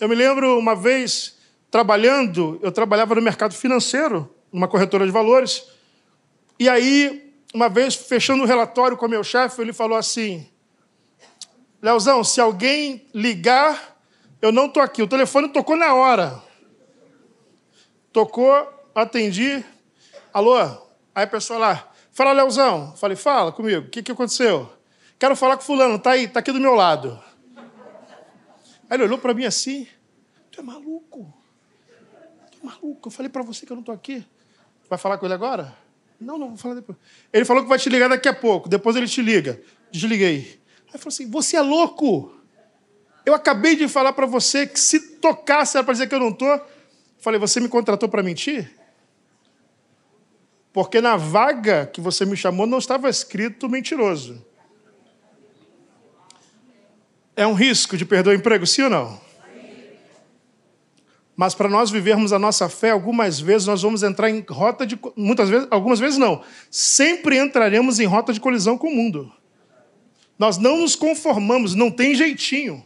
Eu 0.00 0.08
me 0.08 0.14
lembro 0.14 0.58
uma 0.58 0.74
vez 0.74 1.36
trabalhando, 1.70 2.58
eu 2.62 2.72
trabalhava 2.72 3.14
no 3.14 3.20
mercado 3.20 3.54
financeiro, 3.54 4.34
numa 4.50 4.66
corretora 4.66 5.04
de 5.04 5.12
valores, 5.12 5.64
e 6.58 6.68
aí, 6.68 7.32
uma 7.54 7.68
vez, 7.68 7.94
fechando 7.94 8.42
o 8.42 8.44
um 8.44 8.48
relatório 8.48 8.96
com 8.96 9.06
meu 9.06 9.22
chefe, 9.22 9.60
ele 9.60 9.72
falou 9.72 9.96
assim: 9.96 10.48
Leozão, 11.80 12.24
se 12.24 12.40
alguém 12.40 13.06
ligar, 13.14 13.96
eu 14.42 14.50
não 14.50 14.66
estou 14.66 14.82
aqui. 14.82 15.02
O 15.02 15.06
telefone 15.06 15.48
tocou 15.48 15.76
na 15.76 15.94
hora. 15.94 16.42
Tocou, 18.12 18.68
atendi. 18.94 19.64
Alô? 20.32 20.56
Aí 21.14 21.24
a 21.24 21.26
pessoa 21.26 21.58
lá, 21.58 21.92
fala, 22.12 22.32
Leozão. 22.32 22.94
Falei, 22.96 23.16
fala 23.16 23.50
comigo, 23.50 23.86
o 23.86 23.90
que, 23.90 24.02
que 24.02 24.12
aconteceu? 24.12 24.70
Quero 25.18 25.34
falar 25.34 25.56
com 25.56 25.62
fulano, 25.62 25.98
tá 25.98 26.12
aí, 26.12 26.28
tá 26.28 26.40
aqui 26.40 26.52
do 26.52 26.60
meu 26.60 26.74
lado. 26.74 27.20
Aí 27.56 28.96
ele 28.96 29.04
olhou 29.04 29.18
para 29.18 29.34
mim 29.34 29.44
assim, 29.44 29.86
tu 30.50 30.60
é 30.60 30.62
maluco. 30.62 31.32
Tu 32.52 32.58
é 32.62 32.66
maluco. 32.66 33.08
Eu 33.08 33.12
falei 33.12 33.28
para 33.28 33.42
você 33.42 33.66
que 33.66 33.72
eu 33.72 33.76
não 33.76 33.82
estou 33.82 33.94
aqui. 33.94 34.24
Vai 34.88 34.98
falar 34.98 35.18
com 35.18 35.26
ele 35.26 35.34
agora? 35.34 35.76
Não, 36.20 36.38
não, 36.38 36.48
vou 36.48 36.56
falar 36.56 36.74
depois. 36.74 36.96
Ele 37.32 37.44
falou 37.44 37.62
que 37.62 37.68
vai 37.68 37.78
te 37.78 37.88
ligar 37.88 38.08
daqui 38.08 38.28
a 38.28 38.34
pouco, 38.34 38.68
depois 38.68 38.96
ele 38.96 39.06
te 39.06 39.20
liga. 39.20 39.60
Desliguei. 39.90 40.60
Aí 40.92 40.98
falou 40.98 41.08
assim: 41.08 41.28
você 41.28 41.56
é 41.56 41.60
louco. 41.60 42.34
Eu 43.24 43.34
acabei 43.34 43.76
de 43.76 43.88
falar 43.88 44.12
para 44.14 44.24
você 44.24 44.66
que 44.66 44.80
se 44.80 45.16
tocasse 45.16 45.76
era 45.76 45.84
para 45.84 45.92
dizer 45.92 46.08
que 46.08 46.14
eu 46.14 46.20
não 46.20 46.30
estou. 46.30 46.60
Falei, 47.18 47.38
você 47.38 47.60
me 47.60 47.68
contratou 47.68 48.08
para 48.08 48.22
mentir? 48.22 48.77
Porque 50.72 51.00
na 51.00 51.16
vaga 51.16 51.86
que 51.86 52.00
você 52.00 52.24
me 52.24 52.36
chamou 52.36 52.66
não 52.66 52.78
estava 52.78 53.08
escrito 53.08 53.68
mentiroso. 53.68 54.44
É 57.34 57.46
um 57.46 57.54
risco 57.54 57.96
de 57.96 58.04
perder 58.04 58.30
o 58.30 58.34
emprego, 58.34 58.66
sim 58.66 58.82
ou 58.82 58.90
não? 58.90 59.28
Mas 61.36 61.54
para 61.54 61.68
nós 61.68 61.88
vivermos 61.88 62.32
a 62.32 62.38
nossa 62.38 62.68
fé, 62.68 62.90
algumas 62.90 63.38
vezes 63.38 63.68
nós 63.68 63.80
vamos 63.80 64.02
entrar 64.02 64.28
em 64.28 64.44
rota 64.48 64.84
de. 64.84 64.98
Muitas 65.16 65.48
vezes, 65.48 65.68
algumas 65.70 66.00
vezes 66.00 66.18
não. 66.18 66.42
Sempre 66.68 67.38
entraremos 67.38 68.00
em 68.00 68.06
rota 68.06 68.32
de 68.32 68.40
colisão 68.40 68.76
com 68.76 68.88
o 68.88 68.94
mundo. 68.94 69.32
Nós 70.36 70.58
não 70.58 70.78
nos 70.78 70.96
conformamos, 70.96 71.76
não 71.76 71.92
tem 71.92 72.12
jeitinho. 72.12 72.84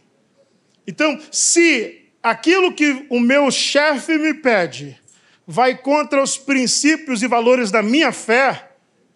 Então, 0.85 1.19
se 1.31 2.11
aquilo 2.21 2.73
que 2.73 3.07
o 3.09 3.19
meu 3.19 3.49
chefe 3.49 4.19
me 4.19 4.35
pede 4.35 5.01
vai 5.45 5.77
contra 5.77 6.21
os 6.21 6.37
princípios 6.37 7.21
e 7.21 7.27
valores 7.27 7.71
da 7.71 7.81
minha 7.81 8.11
fé, 8.11 8.71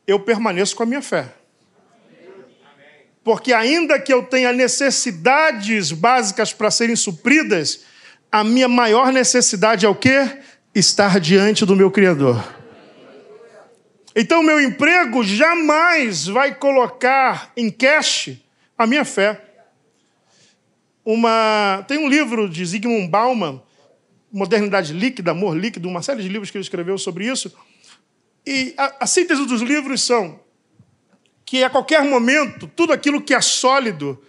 eu 0.05 0.19
permaneço 0.19 0.75
com 0.75 0.83
a 0.83 0.85
minha 0.85 1.01
fé. 1.01 1.33
Porque 3.23 3.51
ainda 3.51 3.99
que 3.99 4.13
eu 4.13 4.23
tenha 4.23 4.53
necessidades 4.53 5.91
básicas 5.91 6.53
para 6.53 6.71
serem 6.71 6.95
supridas, 6.95 7.83
a 8.31 8.43
minha 8.43 8.67
maior 8.67 9.11
necessidade 9.11 9.85
é 9.85 9.89
o 9.89 9.95
quê? 9.95 10.39
Estar 10.73 11.19
diante 11.19 11.65
do 11.65 11.75
meu 11.75 11.91
Criador. 11.91 12.55
Então, 14.15 14.41
meu 14.41 14.59
emprego 14.59 15.23
jamais 15.23 16.25
vai 16.25 16.55
colocar 16.55 17.51
em 17.55 17.69
cash 17.69 18.31
a 18.77 18.87
minha 18.87 19.05
fé. 19.05 19.41
Uma... 21.05 21.85
Tem 21.87 21.97
um 21.97 22.07
livro 22.07 22.49
de 22.49 22.65
Zygmunt 22.65 23.09
Bauman, 23.09 23.61
Modernidade 24.37 24.93
Líquida, 24.93 25.31
Amor 25.31 25.57
Líquido, 25.57 25.89
uma 25.89 26.03
série 26.03 26.21
de 26.21 26.29
livros 26.29 26.51
que 26.51 26.57
ele 26.57 26.63
escreveu 26.63 26.95
sobre 26.99 27.25
isso. 27.25 27.51
E 28.45 28.71
a, 28.77 28.97
a 28.99 29.07
síntese 29.07 29.43
dos 29.47 29.63
livros 29.63 30.03
são 30.03 30.39
que 31.43 31.63
a 31.63 31.69
qualquer 31.71 32.03
momento, 32.03 32.67
tudo 32.67 32.93
aquilo 32.93 33.19
que 33.19 33.33
é 33.33 33.41
sólido, 33.41 34.21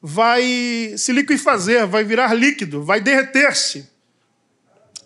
vai 0.00 0.94
se 0.96 1.12
liquefazer, 1.12 1.86
vai 1.86 2.02
virar 2.02 2.34
líquido, 2.34 2.82
vai 2.82 3.00
derreter-se. 3.00 3.88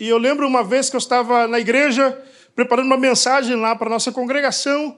E 0.01 0.09
eu 0.09 0.16
lembro 0.16 0.47
uma 0.47 0.64
vez 0.64 0.88
que 0.88 0.97
eu 0.97 1.01
estava 1.01 1.47
na 1.47 1.61
igreja 1.61 2.19
preparando 2.55 2.87
uma 2.87 2.97
mensagem 2.97 3.57
lá 3.57 3.77
para 3.77 3.88
a 3.88 3.90
nossa 3.90 4.11
congregação, 4.11 4.97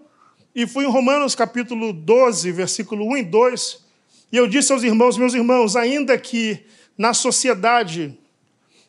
e 0.55 0.69
fui 0.69 0.85
em 0.85 0.89
Romanos 0.89 1.35
capítulo 1.35 1.93
12, 1.93 2.53
versículo 2.53 3.05
1 3.11 3.17
e 3.17 3.25
2, 3.25 3.85
e 4.31 4.37
eu 4.37 4.47
disse 4.47 4.73
aos 4.73 4.85
irmãos, 4.85 5.19
meus 5.19 5.35
irmãos, 5.35 5.75
ainda 5.75 6.17
que 6.17 6.65
na 6.97 7.13
sociedade 7.13 8.17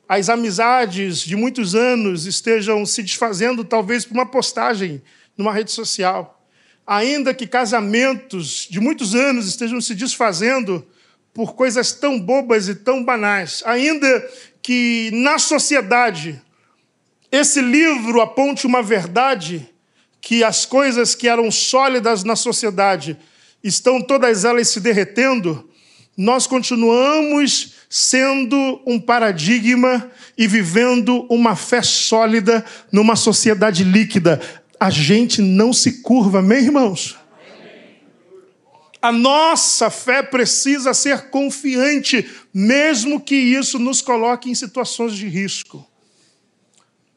as 0.09 0.27
amizades 0.27 1.19
de 1.19 1.35
muitos 1.35 1.75
anos 1.75 2.25
estejam 2.25 2.83
se 2.83 3.03
desfazendo, 3.03 3.63
talvez 3.63 4.05
por 4.05 4.15
uma 4.15 4.25
postagem 4.25 5.03
numa 5.37 5.53
rede 5.53 5.71
social, 5.71 6.43
ainda 6.85 7.31
que 7.31 7.45
casamentos 7.45 8.67
de 8.67 8.79
muitos 8.79 9.13
anos 9.13 9.47
estejam 9.47 9.79
se 9.79 9.93
desfazendo 9.93 10.83
por 11.31 11.53
coisas 11.53 11.91
tão 11.91 12.19
bobas 12.19 12.67
e 12.67 12.73
tão 12.73 13.03
banais, 13.03 13.61
ainda 13.67 14.27
que 14.63 15.11
na 15.13 15.37
sociedade 15.37 16.41
esse 17.31 17.61
livro 17.61 18.19
aponte 18.19 18.65
uma 18.65 18.81
verdade 18.81 19.69
que 20.19 20.43
as 20.43 20.65
coisas 20.65 21.13
que 21.13 21.27
eram 21.27 21.51
sólidas 21.51 22.23
na 22.23 22.35
sociedade 22.35 23.15
estão 23.63 24.01
todas 24.01 24.43
elas 24.43 24.69
se 24.69 24.79
derretendo, 24.79 25.69
nós 26.17 26.47
continuamos 26.47 27.78
sendo 27.89 28.79
um 28.85 28.99
paradigma 28.99 30.11
e 30.37 30.47
vivendo 30.47 31.25
uma 31.27 31.55
fé 31.55 31.81
sólida 31.81 32.63
numa 32.91 33.15
sociedade 33.15 33.83
líquida. 33.83 34.39
A 34.79 34.91
gente 34.91 35.41
não 35.41 35.73
se 35.73 36.03
curva, 36.03 36.41
meus 36.41 36.63
irmãos? 36.63 37.17
A 39.01 39.11
nossa 39.11 39.89
fé 39.89 40.21
precisa 40.21 40.93
ser 40.93 41.29
confiante, 41.29 42.29
mesmo 42.53 43.19
que 43.19 43.35
isso 43.35 43.79
nos 43.79 44.01
coloque 44.01 44.49
em 44.49 44.55
situações 44.55 45.13
de 45.13 45.27
risco. 45.27 45.88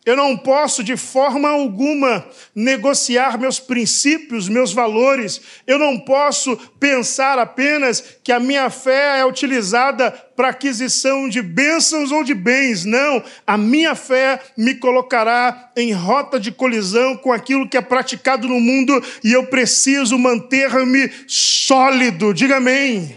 Eu 0.04 0.16
não 0.16 0.36
posso, 0.36 0.82
de 0.82 0.96
forma 0.96 1.48
alguma, 1.48 2.26
negociar 2.52 3.38
meus 3.38 3.60
princípios, 3.60 4.48
meus 4.48 4.72
valores. 4.72 5.40
Eu 5.64 5.78
não 5.78 5.96
posso 5.96 6.56
pensar 6.80 7.38
apenas 7.38 8.02
que 8.24 8.32
a 8.32 8.40
minha 8.40 8.68
fé 8.68 9.20
é 9.20 9.24
utilizada 9.24 10.10
para 10.34 10.48
aquisição 10.48 11.28
de 11.28 11.40
bênçãos 11.40 12.10
ou 12.10 12.24
de 12.24 12.34
bens. 12.34 12.84
Não. 12.84 13.22
A 13.46 13.56
minha 13.56 13.94
fé 13.94 14.40
me 14.56 14.74
colocará 14.74 15.70
em 15.76 15.92
rota 15.92 16.40
de 16.40 16.50
colisão 16.50 17.16
com 17.16 17.32
aquilo 17.32 17.68
que 17.68 17.76
é 17.76 17.80
praticado 17.80 18.48
no 18.48 18.58
mundo 18.58 19.00
e 19.22 19.32
eu 19.32 19.46
preciso 19.46 20.18
manter-me 20.18 21.12
sólido. 21.28 22.34
Diga 22.34 22.56
amém. 22.56 23.16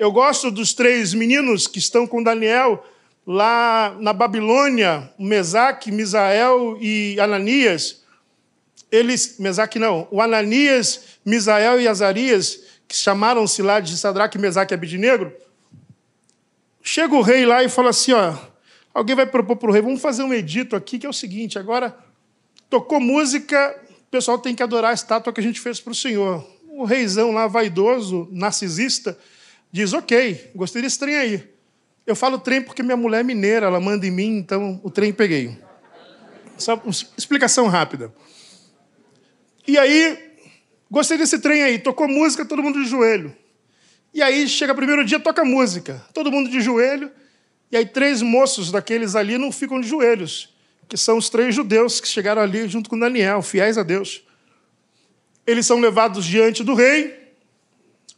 Eu 0.00 0.10
gosto 0.10 0.50
dos 0.50 0.74
três 0.74 1.14
meninos 1.14 1.68
que 1.68 1.78
estão 1.78 2.08
com 2.08 2.20
Daniel 2.20 2.84
lá 3.26 3.96
na 4.00 4.12
Babilônia, 4.12 5.10
Mesaque, 5.18 5.92
Misael 5.92 6.76
e 6.80 7.18
Ananias, 7.20 8.02
eles, 8.90 9.38
Mesaque 9.38 9.78
não, 9.78 10.06
o 10.10 10.20
Ananias, 10.20 11.18
Misael 11.24 11.80
e 11.80 11.88
Azarias, 11.88 12.60
que 12.86 12.96
chamaram-se 12.96 13.62
lá 13.62 13.80
de 13.80 13.96
Sadraque, 13.96 14.38
Mesaque 14.38 14.74
e 14.74 14.76
Abidinegro, 14.76 15.32
chega 16.82 17.14
o 17.14 17.22
rei 17.22 17.46
lá 17.46 17.64
e 17.64 17.68
fala 17.68 17.90
assim, 17.90 18.12
ó, 18.12 18.36
alguém 18.92 19.16
vai 19.16 19.24
propor 19.24 19.56
para 19.56 19.70
o 19.70 19.72
rei, 19.72 19.80
vamos 19.80 20.02
fazer 20.02 20.22
um 20.22 20.34
edito 20.34 20.76
aqui, 20.76 20.98
que 20.98 21.06
é 21.06 21.08
o 21.08 21.12
seguinte, 21.12 21.58
agora, 21.58 21.96
tocou 22.68 23.00
música, 23.00 23.80
o 24.00 24.10
pessoal 24.10 24.38
tem 24.38 24.54
que 24.54 24.62
adorar 24.62 24.90
a 24.90 24.94
estátua 24.94 25.32
que 25.32 25.40
a 25.40 25.42
gente 25.42 25.60
fez 25.60 25.80
para 25.80 25.92
o 25.92 25.94
Senhor. 25.94 26.46
O 26.68 26.84
reizão 26.84 27.32
lá, 27.32 27.46
vaidoso, 27.46 28.28
narcisista, 28.30 29.16
diz, 29.70 29.92
ok, 29.92 30.50
gostei 30.54 30.82
desse 30.82 30.98
trem 30.98 31.16
aí. 31.16 31.51
Eu 32.06 32.16
falo 32.16 32.38
trem 32.38 32.60
porque 32.62 32.82
minha 32.82 32.96
mulher 32.96 33.20
é 33.20 33.22
mineira, 33.22 33.66
ela 33.66 33.80
manda 33.80 34.06
em 34.06 34.10
mim, 34.10 34.36
então 34.38 34.80
o 34.82 34.90
trem 34.90 35.12
peguei. 35.12 35.56
Só 36.58 36.80
explicação 37.16 37.68
rápida. 37.68 38.12
E 39.66 39.78
aí, 39.78 40.32
gostei 40.90 41.16
desse 41.16 41.38
trem 41.38 41.62
aí, 41.62 41.78
tocou 41.78 42.08
música, 42.08 42.44
todo 42.44 42.62
mundo 42.62 42.82
de 42.82 42.88
joelho. 42.88 43.34
E 44.12 44.20
aí 44.20 44.46
chega 44.48 44.74
primeiro 44.74 45.04
dia, 45.04 45.18
toca 45.18 45.44
música, 45.44 46.04
todo 46.12 46.30
mundo 46.30 46.50
de 46.50 46.60
joelho, 46.60 47.10
e 47.70 47.76
aí 47.76 47.86
três 47.86 48.20
moços 48.20 48.70
daqueles 48.70 49.14
ali 49.14 49.38
não 49.38 49.50
ficam 49.50 49.80
de 49.80 49.88
joelhos, 49.88 50.54
que 50.88 50.96
são 50.96 51.16
os 51.16 51.30
três 51.30 51.54
judeus 51.54 52.00
que 52.00 52.08
chegaram 52.08 52.42
ali 52.42 52.68
junto 52.68 52.90
com 52.90 52.98
Daniel, 52.98 53.40
fiéis 53.40 53.78
a 53.78 53.82
Deus. 53.82 54.22
Eles 55.46 55.64
são 55.64 55.80
levados 55.80 56.26
diante 56.26 56.62
do 56.62 56.74
rei, 56.74 57.32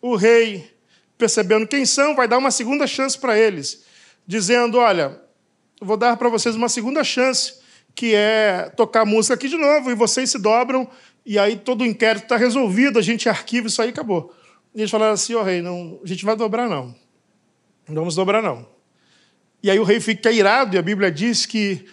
o 0.03 0.17
rei 0.17 0.74
percebendo 1.19 1.67
quem 1.67 1.85
são, 1.85 2.15
vai 2.15 2.29
dar 2.29 2.39
uma 2.39 2.51
segunda 2.51 2.87
chance 2.87 3.19
para 3.19 3.39
eles, 3.39 3.85
dizendo: 4.27 4.79
Olha, 4.79 5.21
vou 5.81 5.97
dar 5.97 6.17
para 6.17 6.29
vocês 6.29 6.55
uma 6.55 6.69
segunda 6.69 7.05
chance, 7.05 7.55
que 7.95 8.15
é 8.15 8.73
tocar 8.77 9.05
música 9.05 9.35
aqui 9.35 9.49
de 9.49 9.57
novo, 9.57 9.91
e 9.91 9.95
vocês 9.95 10.31
se 10.31 10.39
dobram, 10.39 10.89
e 11.25 11.39
aí 11.39 11.57
todo 11.57 11.83
o 11.83 11.87
inquérito 11.87 12.25
está 12.25 12.37
resolvido, 12.37 12.99
a 12.99 13.03
gente 13.03 13.29
arquiva 13.29 13.69
isso 13.69 13.81
aí 13.81 13.91
acabou. 13.91 14.35
E 14.75 14.81
eles 14.81 14.91
falaram 14.91 15.13
assim: 15.15 15.35
Ó 15.35 15.41
oh, 15.41 15.45
rei, 15.45 15.63
não, 15.63 16.01
a 16.03 16.07
gente 16.07 16.25
vai 16.25 16.37
dobrar 16.37 16.69
não. 16.69 16.95
Não 17.89 17.95
vamos 17.97 18.15
dobrar 18.15 18.43
não. 18.43 18.67
E 19.63 19.71
aí 19.71 19.79
o 19.79 19.85
rei 19.85 20.01
fica 20.01 20.31
irado, 20.31 20.77
e 20.77 20.79
a 20.79 20.83
Bíblia 20.83 21.11
diz 21.11 21.47
que 21.47 21.87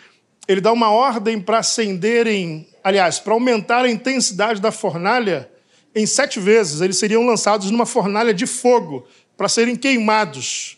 ele 0.47 0.59
dá 0.59 0.71
uma 0.71 0.89
ordem 0.89 1.39
para 1.39 1.59
acenderem, 1.59 2.67
aliás, 2.83 3.19
para 3.19 3.33
aumentar 3.33 3.85
a 3.85 3.89
intensidade 3.89 4.59
da 4.59 4.71
fornalha 4.71 5.49
em 5.93 6.05
sete 6.05 6.39
vezes 6.39 6.81
eles 6.81 6.97
seriam 6.97 7.25
lançados 7.25 7.69
numa 7.69 7.85
fornalha 7.85 8.33
de 8.33 8.45
fogo 8.45 9.05
para 9.35 9.49
serem 9.49 9.75
queimados. 9.75 10.77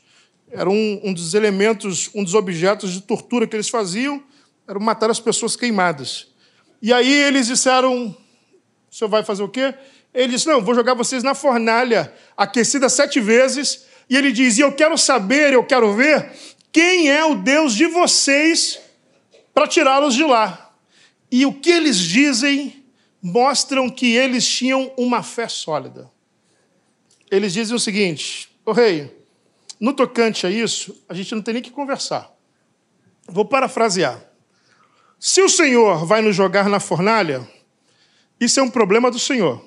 Era 0.52 0.70
um, 0.70 1.02
um, 1.04 1.14
dos 1.14 1.34
elementos, 1.34 2.10
um 2.14 2.24
dos 2.24 2.34
objetos 2.34 2.92
de 2.92 3.02
tortura 3.02 3.48
que 3.48 3.56
eles 3.56 3.70
faziam, 3.70 4.24
era 4.68 4.80
matar 4.80 5.10
as 5.10 5.20
pessoas 5.20 5.56
queimadas. 5.56 6.28
E 6.82 6.94
aí 6.94 7.12
eles 7.12 7.48
disseram: 7.48 8.16
o 8.90 8.96
senhor 8.96 9.10
vai 9.10 9.24
fazer 9.24 9.44
o 9.44 9.50
quê? 9.50 9.74
Ele 10.14 10.34
disse: 10.34 10.48
não, 10.48 10.62
vou 10.62 10.76
jogar 10.76 10.94
vocês 10.94 11.24
na 11.24 11.34
fornalha, 11.34 12.14
aquecida 12.38 12.88
sete 12.90 13.20
vezes. 13.20 13.86
E 14.10 14.16
ele 14.16 14.32
diz: 14.32 14.58
e 14.58 14.62
eu 14.62 14.72
quero 14.72 14.98
saber, 14.98 15.54
eu 15.54 15.64
quero 15.64 15.94
ver 15.94 16.32
quem 16.72 17.10
é 17.10 17.24
o 17.26 17.36
Deus 17.36 17.74
de 17.74 17.88
vocês 17.88 18.80
para 19.54 19.68
tirá-los 19.68 20.14
de 20.14 20.24
lá. 20.24 20.72
E 21.32 21.46
o 21.46 21.54
que 21.54 21.72
eles 21.72 21.98
dizem 21.98 22.83
mostram 23.24 23.90
que 23.90 24.14
eles 24.14 24.46
tinham 24.46 24.92
uma 24.98 25.24
fé 25.24 25.48
sólida. 25.48 26.12
Eles 27.32 27.54
dizem 27.54 27.74
o 27.74 27.80
seguinte: 27.80 28.50
o 28.66 28.72
oh, 28.72 28.74
rei, 28.74 29.26
no 29.80 29.94
tocante 29.94 30.46
a 30.46 30.52
isso, 30.52 31.02
a 31.08 31.14
gente 31.14 31.34
não 31.34 31.42
tem 31.42 31.54
nem 31.54 31.64
que 31.64 31.72
conversar. 31.72 32.30
Vou 33.26 33.46
parafrasear. 33.46 34.22
Se 35.18 35.42
o 35.42 35.48
Senhor 35.48 36.06
vai 36.06 36.22
nos 36.22 36.36
jogar 36.36 36.68
na 36.68 36.82
fornalha, 36.82 37.48
isso 38.38 38.60
é 38.60 38.64
um 38.64 38.70
problema 38.70 39.10
do 39.10 39.18
Senhor. 39.18 39.64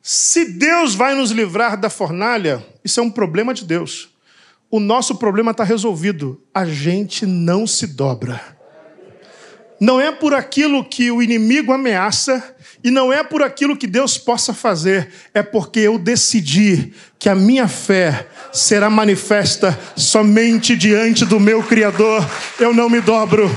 Se 0.00 0.44
Deus 0.44 0.94
vai 0.94 1.16
nos 1.16 1.32
livrar 1.32 1.76
da 1.76 1.90
fornalha, 1.90 2.64
isso 2.84 3.00
é 3.00 3.02
um 3.02 3.10
problema 3.10 3.52
de 3.52 3.64
Deus. 3.64 4.14
O 4.70 4.78
nosso 4.78 5.16
problema 5.16 5.50
está 5.50 5.64
resolvido. 5.64 6.40
A 6.54 6.64
gente 6.64 7.26
não 7.26 7.66
se 7.66 7.88
dobra 7.88 8.55
não 9.80 10.00
é 10.00 10.10
por 10.10 10.34
aquilo 10.34 10.84
que 10.84 11.10
o 11.10 11.22
inimigo 11.22 11.72
ameaça 11.72 12.54
e 12.82 12.90
não 12.90 13.12
é 13.12 13.22
por 13.22 13.42
aquilo 13.42 13.76
que 13.76 13.86
Deus 13.86 14.16
possa 14.16 14.54
fazer, 14.54 15.10
é 15.34 15.42
porque 15.42 15.80
eu 15.80 15.98
decidi 15.98 16.94
que 17.18 17.28
a 17.28 17.34
minha 17.34 17.68
fé 17.68 18.26
será 18.52 18.88
manifesta 18.88 19.78
somente 19.96 20.76
diante 20.76 21.24
do 21.24 21.40
meu 21.40 21.62
Criador. 21.62 22.24
Eu 22.58 22.72
não 22.72 22.88
me 22.88 23.00
dobro, 23.00 23.50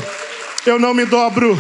eu 0.66 0.80
não 0.80 0.94
me 0.94 1.06
dobro, 1.06 1.58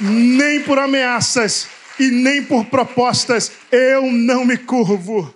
nem 0.00 0.62
por 0.62 0.78
ameaças 0.78 1.68
e 1.98 2.10
nem 2.10 2.42
por 2.42 2.64
propostas, 2.64 3.52
eu 3.70 4.10
não 4.10 4.44
me 4.44 4.56
curvo. 4.56 5.32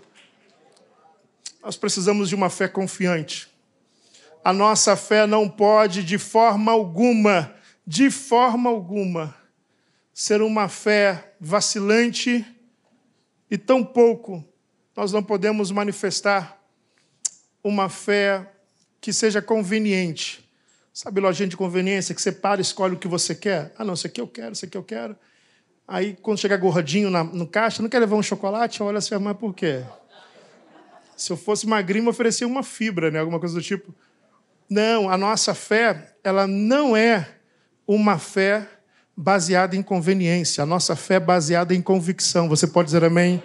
Nós 1.63 1.77
precisamos 1.77 2.29
de 2.29 2.35
uma 2.35 2.51
fé 2.51 2.67
confiante. 2.67 3.49
A 4.45 4.53
nossa 4.53 4.97
fé 4.97 5.27
não 5.27 5.49
pode, 5.49 6.03
de 6.03 6.19
forma 6.19 6.73
alguma, 6.73 7.55
de 7.87 8.11
forma 8.11 8.71
alguma, 8.71 9.35
ser 10.13 10.41
uma 10.43 10.69
fé 10.69 11.35
vacilante 11.41 12.45
e 13.51 13.59
tampouco 13.59 14.45
nós 14.97 15.13
não 15.13 15.23
podemos 15.23 15.71
manifestar 15.71 16.61
uma 17.63 17.89
fé 17.89 18.49
que 19.01 19.13
seja 19.13 19.43
conveniente. 19.43 20.49
Sabe 20.93 21.21
lojinha 21.21 21.49
de 21.49 21.57
conveniência 21.57 22.15
que 22.15 22.23
você 22.23 22.31
para 22.31 22.61
escolhe 22.61 22.95
o 22.95 22.99
que 22.99 23.09
você 23.09 23.35
quer? 23.35 23.75
Ah, 23.77 23.85
não, 23.85 23.95
isso 23.95 24.07
aqui 24.07 24.21
eu 24.21 24.29
quero, 24.29 24.53
isso 24.53 24.65
aqui 24.65 24.77
eu 24.77 24.85
quero. 24.85 25.17
Aí, 25.87 26.17
quando 26.23 26.39
chega 26.39 26.57
gordinho 26.57 27.11
na, 27.11 27.25
no 27.25 27.47
caixa, 27.47 27.83
não 27.83 27.91
quer 27.91 27.99
levar 27.99 28.17
um 28.17 28.23
chocolate? 28.23 28.83
Olha 28.83 28.99
assim, 28.99 29.19
mas 29.19 29.37
por 29.37 29.53
quê? 29.53 29.85
Se 31.17 31.33
eu 31.33 31.37
fosse 31.37 31.67
magrinho, 31.67 32.09
oferecia 32.09 32.47
uma 32.47 32.63
fibra, 32.63 33.11
né? 33.11 33.19
alguma 33.19 33.41
coisa 33.41 33.55
do 33.55 33.63
tipo. 33.63 33.93
Não, 34.71 35.11
a 35.11 35.19
nossa 35.19 35.55
fé, 35.55 36.17
ela 36.23 36.47
não 36.47 36.97
é 36.97 37.29
uma 37.87 38.19
fé 38.19 38.69
baseada 39.17 39.77
em 39.77 39.83
conveniência, 39.83 40.63
a 40.63 40.67
nossa 40.67 40.97
fé 40.97 41.21
baseada 41.21 41.75
em 41.75 41.81
convicção. 41.81 42.49
Você 42.49 42.67
pode 42.67 42.87
dizer 42.87 43.05
amém? 43.05 43.43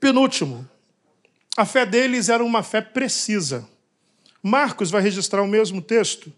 Penúltimo, 0.00 0.68
a 1.56 1.64
fé 1.64 1.84
deles 1.84 2.28
era 2.28 2.42
uma 2.42 2.62
fé 2.62 2.80
precisa. 2.80 3.68
Marcos 4.42 4.90
vai 4.90 5.02
registrar 5.02 5.42
o 5.42 5.48
mesmo 5.48 5.82
texto, 5.82 6.32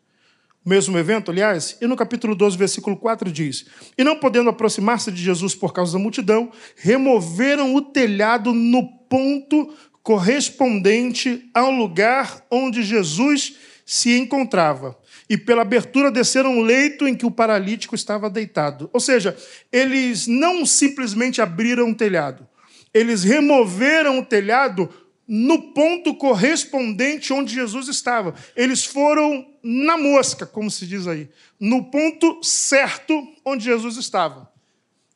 o 0.64 0.68
mesmo 0.68 0.98
evento, 0.98 1.30
aliás, 1.30 1.76
e 1.80 1.86
no 1.86 1.94
capítulo 1.94 2.34
12, 2.34 2.56
versículo 2.56 2.96
4 2.96 3.30
diz: 3.30 3.66
E 3.96 4.02
não 4.02 4.16
podendo 4.16 4.50
aproximar-se 4.50 5.12
de 5.12 5.22
Jesus 5.22 5.54
por 5.54 5.72
causa 5.72 5.92
da 5.92 5.98
multidão, 5.98 6.50
removeram 6.74 7.74
o 7.74 7.82
telhado 7.82 8.52
no 8.52 8.86
ponto 9.08 9.74
correspondente 10.02 11.50
ao 11.54 11.70
lugar 11.70 12.44
onde 12.50 12.82
Jesus 12.82 13.56
se 13.84 14.16
encontrava 14.16 14.96
e 15.30 15.38
pela 15.38 15.62
abertura 15.62 16.10
desceram 16.10 16.58
um 16.58 16.60
leito 16.60 17.06
em 17.06 17.14
que 17.14 17.24
o 17.24 17.30
paralítico 17.30 17.94
estava 17.94 18.28
deitado. 18.28 18.90
Ou 18.92 18.98
seja, 18.98 19.36
eles 19.70 20.26
não 20.26 20.66
simplesmente 20.66 21.40
abriram 21.40 21.90
o 21.90 21.94
telhado, 21.94 22.48
eles 22.92 23.22
removeram 23.22 24.18
o 24.18 24.26
telhado 24.26 24.92
no 25.28 25.72
ponto 25.72 26.12
correspondente 26.16 27.32
onde 27.32 27.54
Jesus 27.54 27.86
estava. 27.86 28.34
Eles 28.56 28.84
foram 28.84 29.46
na 29.62 29.96
mosca, 29.96 30.44
como 30.44 30.68
se 30.68 30.84
diz 30.84 31.06
aí, 31.06 31.28
no 31.60 31.84
ponto 31.84 32.42
certo 32.42 33.14
onde 33.44 33.66
Jesus 33.66 33.96
estava. 33.96 34.50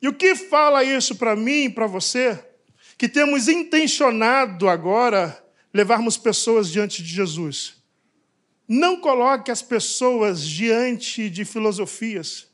E 0.00 0.06
o 0.06 0.12
que 0.12 0.36
fala 0.36 0.84
isso 0.84 1.16
para 1.16 1.34
mim 1.34 1.64
e 1.64 1.70
para 1.70 1.88
você? 1.88 2.38
Que 2.96 3.08
temos 3.08 3.48
intencionado 3.48 4.68
agora 4.68 5.44
levarmos 5.72 6.16
pessoas 6.16 6.70
diante 6.70 7.02
de 7.02 7.08
Jesus. 7.08 7.83
Não 8.66 9.00
coloque 9.00 9.50
as 9.50 9.62
pessoas 9.62 10.42
diante 10.46 11.28
de 11.28 11.44
filosofias. 11.44 12.46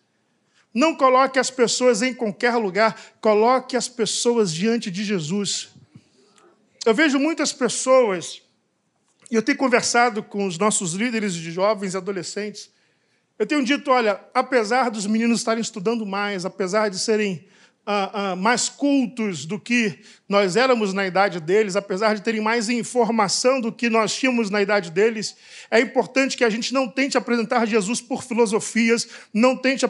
Não 0.73 0.95
coloque 0.95 1.39
as 1.39 1.51
pessoas 1.51 2.03
em 2.03 2.13
qualquer 2.15 2.57
lugar. 2.57 2.99
Coloque 3.21 3.77
as 3.77 3.89
pessoas 3.89 4.53
diante 4.53 4.91
de 4.91 5.05
Jesus. 5.05 5.69
Eu 6.85 6.95
vejo 6.95 7.19
muitas 7.19 7.53
pessoas, 7.53 8.43
e 9.31 9.35
eu 9.35 9.43
tenho 9.43 9.59
conversado 9.59 10.23
com 10.23 10.47
os 10.47 10.57
nossos 10.57 10.95
líderes 10.95 11.35
de 11.35 11.51
jovens 11.51 11.95
e 11.95 11.97
adolescentes. 11.97 12.71
Eu 13.39 13.47
tenho 13.47 13.65
dito: 13.65 13.91
olha, 13.91 14.21
apesar 14.33 14.91
dos 14.91 15.07
meninos 15.07 15.41
estarem 15.41 15.61
estudando 15.61 16.07
mais, 16.07 16.45
apesar 16.45 16.89
de 16.89 16.99
serem 16.99 17.47
ah, 17.93 18.11
ah, 18.13 18.37
mais 18.37 18.69
cultos 18.69 19.45
do 19.45 19.59
que 19.59 19.99
nós 20.29 20.55
éramos 20.55 20.95
na 20.95 21.05
idade 21.05 21.41
deles, 21.41 21.75
apesar 21.75 22.15
de 22.15 22.23
terem 22.23 22.41
mais 22.41 22.69
informação 22.69 23.61
do 23.61 23.73
que 23.73 23.91
nós 23.91 24.15
tínhamos 24.15 24.49
na 24.49 24.63
idade 24.63 24.93
deles, 24.93 25.35
é 25.69 25.81
importante 25.81 26.37
que 26.37 26.45
a 26.45 26.49
gente 26.49 26.73
não 26.73 26.87
tente 26.87 27.19
apresentar 27.19 27.67
Jesus 27.67 28.01
por 28.01 28.23
filosofias, 28.23 29.09
não 29.35 29.57
tente 29.57 29.85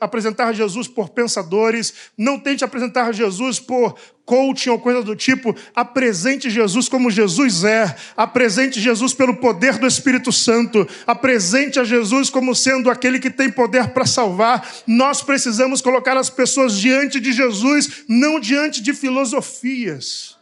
apresentar 0.00 0.52
Jesus 0.52 0.88
por 0.88 1.10
pensadores, 1.10 1.94
não 2.18 2.40
tente 2.40 2.64
apresentar 2.64 3.14
Jesus 3.14 3.60
por 3.60 3.94
coaching 4.24 4.70
ou 4.70 4.78
coisa 4.78 5.02
do 5.02 5.14
tipo, 5.14 5.54
apresente 5.74 6.48
Jesus 6.48 6.88
como 6.88 7.10
Jesus 7.10 7.64
é, 7.64 7.94
apresente 8.16 8.80
Jesus 8.80 9.12
pelo 9.12 9.36
poder 9.36 9.78
do 9.78 9.86
Espírito 9.86 10.32
Santo, 10.32 10.86
apresente 11.06 11.78
a 11.78 11.84
Jesus 11.84 12.30
como 12.30 12.54
sendo 12.54 12.90
aquele 12.90 13.18
que 13.18 13.30
tem 13.30 13.50
poder 13.50 13.88
para 13.88 14.06
salvar. 14.06 14.66
Nós 14.86 15.22
precisamos 15.22 15.80
colocar 15.80 16.16
as 16.16 16.30
pessoas 16.30 16.78
diante 16.78 17.20
de 17.20 17.32
Jesus, 17.32 18.04
não 18.08 18.40
diante 18.40 18.80
de 18.80 18.94
filosofias. 18.94 20.36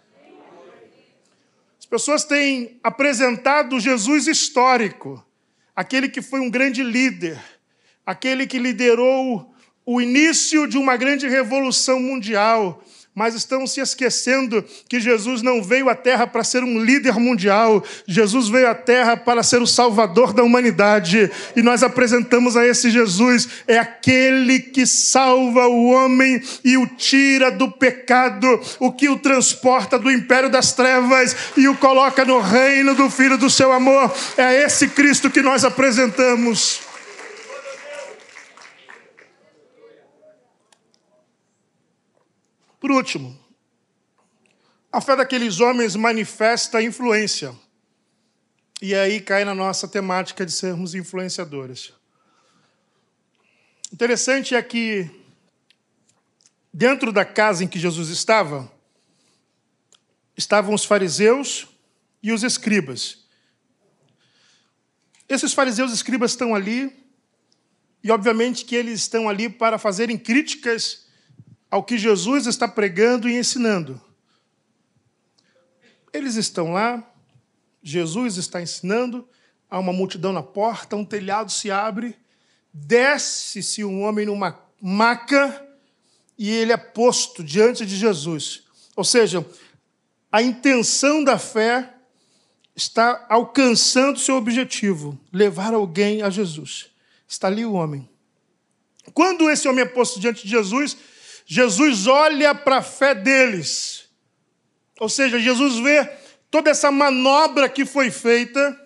As 1.79 1.87
pessoas 1.87 2.25
têm 2.25 2.79
apresentado 2.83 3.81
Jesus 3.81 4.27
histórico, 4.27 5.25
aquele 5.75 6.09
que 6.09 6.23
foi 6.23 6.40
um 6.40 6.49
grande 6.49 6.83
líder, 6.83 7.38
aquele 8.07 8.47
que 8.47 8.59
liderou 8.59 9.53
o 9.85 10.01
início 10.01 10.66
de 10.68 10.79
uma 10.79 10.97
grande 10.97 11.29
revolução 11.29 12.01
mundial 12.01 12.83
mas 13.14 13.35
estão 13.35 13.66
se 13.66 13.81
esquecendo 13.81 14.64
que 14.88 14.98
Jesus 14.98 15.42
não 15.42 15.62
veio 15.62 15.88
à 15.88 15.94
Terra 15.94 16.27
para 16.27 16.42
ser 16.42 16.64
um 16.64 16.83
líder 16.83 17.14
mundial, 17.18 17.85
Jesus 18.07 18.48
veio 18.48 18.68
à 18.68 18.75
Terra 18.75 19.16
para 19.16 19.42
ser 19.42 19.61
o 19.61 19.66
salvador 19.66 20.33
da 20.33 20.42
humanidade, 20.42 21.31
e 21.55 21.62
nós 21.62 21.83
apresentamos 21.83 22.57
a 22.57 22.66
esse 22.66 22.90
Jesus, 22.90 23.48
é 23.66 23.79
aquele 23.79 24.61
que 24.61 24.87
salva 24.87 25.66
o 25.66 25.88
homem 25.88 26.42
e 26.64 26.77
o 26.79 26.87
tira 26.87 27.51
do 27.51 27.70
pecado, 27.70 28.61
o 28.79 28.90
que 28.90 29.09
o 29.09 29.18
transporta 29.18 29.98
do 29.98 30.11
império 30.11 30.48
das 30.48 30.72
trevas 30.72 31.37
e 31.57 31.68
o 31.68 31.77
coloca 31.77 32.25
no 32.25 32.40
reino 32.40 32.94
do 32.94 33.11
Filho 33.11 33.37
do 33.37 33.51
seu 33.51 33.72
amor, 33.72 34.12
é 34.37 34.62
esse 34.64 34.88
Cristo 34.88 35.31
que 35.31 35.42
nós 35.42 35.64
apresentamos. 35.64 36.91
Por 42.83 42.90
último, 42.90 43.38
a 44.90 45.01
fé 45.01 45.14
daqueles 45.14 45.61
homens 45.61 45.95
manifesta 45.95 46.83
influência. 46.83 47.55
E 48.83 48.92
aí 48.92 49.21
cai 49.21 49.45
na 49.45 49.55
nossa 49.55 49.87
temática 49.87 50.45
de 50.45 50.51
sermos 50.51 50.92
influenciadores. 50.92 51.92
Interessante 53.92 54.57
é 54.57 54.61
que, 54.61 55.09
dentro 56.75 57.12
da 57.12 57.25
casa 57.25 57.62
em 57.62 57.68
que 57.68 57.79
Jesus 57.79 58.09
estava, 58.09 58.68
estavam 60.37 60.75
os 60.75 60.85
fariseus 60.85 61.68
e 62.21 62.33
os 62.33 62.42
escribas. 62.42 63.25
Esses 65.29 65.55
fariseus 65.55 65.92
e 65.92 65.95
escribas 65.95 66.33
estão 66.33 66.53
ali, 66.53 66.92
e 68.03 68.11
obviamente 68.11 68.64
que 68.64 68.75
eles 68.75 69.03
estão 69.03 69.29
ali 69.29 69.49
para 69.49 69.79
fazerem 69.79 70.18
críticas 70.18 71.01
ao 71.72 71.82
que 71.82 71.96
Jesus 71.96 72.46
está 72.46 72.68
pregando 72.68 73.26
e 73.26 73.35
ensinando. 73.35 73.98
Eles 76.12 76.35
estão 76.35 76.74
lá, 76.74 77.02
Jesus 77.82 78.37
está 78.37 78.61
ensinando, 78.61 79.26
há 79.70 79.78
uma 79.78 79.90
multidão 79.90 80.35
na 80.35 80.42
porta, 80.42 80.96
um 80.96 81.04
telhado 81.04 81.50
se 81.50 81.70
abre, 81.70 82.14
desce-se 82.74 83.82
um 83.82 84.02
homem 84.02 84.26
numa 84.26 84.61
maca 84.78 85.66
e 86.37 86.50
ele 86.50 86.72
é 86.72 86.76
posto 86.76 87.42
diante 87.42 87.87
de 87.87 87.96
Jesus. 87.96 88.64
Ou 88.94 89.02
seja, 89.02 89.42
a 90.30 90.42
intenção 90.42 91.24
da 91.24 91.38
fé 91.38 91.94
está 92.76 93.24
alcançando 93.30 94.18
seu 94.18 94.37
objetivo, 94.37 95.18
levar 95.32 95.72
alguém 95.72 96.20
a 96.20 96.28
Jesus. 96.28 96.90
Está 97.26 97.46
ali 97.46 97.64
o 97.64 97.72
homem. 97.72 98.06
Quando 99.14 99.48
esse 99.48 99.66
homem 99.66 99.85
é 99.85 99.88
posto 99.88 100.20
diante 100.20 100.42
de 100.42 100.50
Jesus, 100.50 100.98
Jesus 101.44 102.07
olha 102.07 102.55
para 102.55 102.78
a 102.78 102.83
fé 102.83 103.14
deles. 103.14 104.09
Ou 105.00 105.09
seja, 105.09 105.38
Jesus 105.38 105.78
vê 105.78 106.09
toda 106.50 106.70
essa 106.70 106.90
manobra 106.90 107.68
que 107.68 107.85
foi 107.85 108.11
feita 108.11 108.78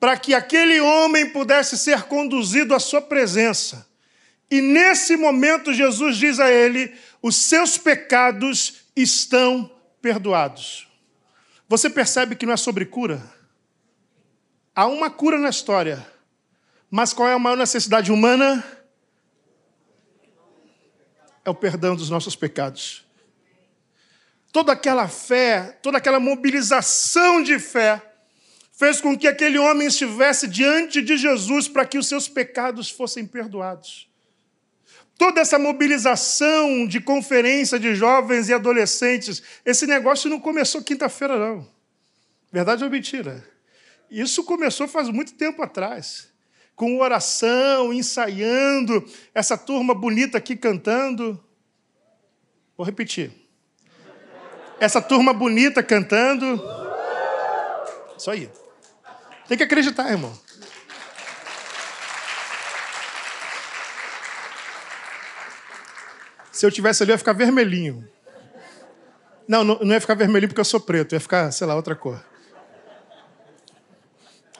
para 0.00 0.16
que 0.16 0.34
aquele 0.34 0.80
homem 0.80 1.30
pudesse 1.30 1.78
ser 1.78 2.02
conduzido 2.02 2.74
à 2.74 2.80
sua 2.80 3.00
presença. 3.00 3.86
E 4.50 4.60
nesse 4.60 5.16
momento, 5.16 5.72
Jesus 5.72 6.16
diz 6.16 6.38
a 6.38 6.50
ele: 6.50 6.94
os 7.22 7.36
seus 7.36 7.78
pecados 7.78 8.84
estão 8.94 9.70
perdoados. 10.02 10.86
Você 11.68 11.88
percebe 11.88 12.36
que 12.36 12.44
não 12.44 12.52
é 12.52 12.56
sobre 12.56 12.84
cura? 12.84 13.22
Há 14.74 14.86
uma 14.86 15.08
cura 15.08 15.38
na 15.38 15.48
história, 15.48 16.06
mas 16.90 17.12
qual 17.12 17.28
é 17.28 17.32
a 17.32 17.38
maior 17.38 17.56
necessidade 17.56 18.12
humana? 18.12 18.62
É 21.44 21.50
o 21.50 21.54
perdão 21.54 21.94
dos 21.94 22.08
nossos 22.08 22.34
pecados. 22.34 23.04
Toda 24.52 24.72
aquela 24.72 25.08
fé, 25.08 25.78
toda 25.82 25.98
aquela 25.98 26.20
mobilização 26.20 27.42
de 27.42 27.58
fé, 27.58 28.00
fez 28.72 29.00
com 29.00 29.16
que 29.16 29.28
aquele 29.28 29.58
homem 29.58 29.88
estivesse 29.88 30.48
diante 30.48 31.02
de 31.02 31.16
Jesus 31.16 31.68
para 31.68 31.84
que 31.84 31.98
os 31.98 32.06
seus 32.06 32.28
pecados 32.28 32.90
fossem 32.90 33.26
perdoados. 33.26 34.08
Toda 35.16 35.40
essa 35.40 35.58
mobilização 35.58 36.86
de 36.86 37.00
conferência 37.00 37.78
de 37.78 37.94
jovens 37.94 38.48
e 38.48 38.52
adolescentes, 38.52 39.42
esse 39.64 39.86
negócio 39.86 40.28
não 40.28 40.40
começou 40.40 40.82
quinta-feira, 40.82 41.38
não. 41.38 41.68
Verdade 42.52 42.82
ou 42.82 42.90
mentira? 42.90 43.44
Isso 44.10 44.44
começou 44.44 44.88
faz 44.88 45.08
muito 45.08 45.34
tempo 45.34 45.62
atrás, 45.62 46.28
com 46.74 47.00
oração, 47.00 47.92
ensaiando, 47.92 49.04
essa 49.34 49.56
turma 49.56 49.94
bonita 49.94 50.38
aqui 50.38 50.56
cantando. 50.56 51.42
Vou 52.76 52.84
repetir. 52.84 53.32
Essa 54.80 55.00
turma 55.00 55.32
bonita 55.32 55.82
cantando. 55.82 56.60
Isso 58.18 58.30
aí. 58.30 58.50
Tem 59.46 59.56
que 59.56 59.62
acreditar, 59.64 60.10
irmão. 60.10 60.36
Se 66.50 66.64
eu 66.64 66.70
tivesse 66.70 67.02
ali, 67.02 67.10
eu 67.10 67.14
ia 67.14 67.18
ficar 67.18 67.32
vermelhinho. 67.32 68.08
Não, 69.46 69.62
não, 69.62 69.92
ia 69.92 70.00
ficar 70.00 70.14
vermelhinho 70.14 70.48
porque 70.48 70.60
eu 70.60 70.64
sou 70.64 70.80
preto, 70.80 71.12
ia 71.14 71.20
ficar, 71.20 71.50
sei 71.52 71.66
lá, 71.66 71.74
outra 71.74 71.94
cor. 71.94 72.24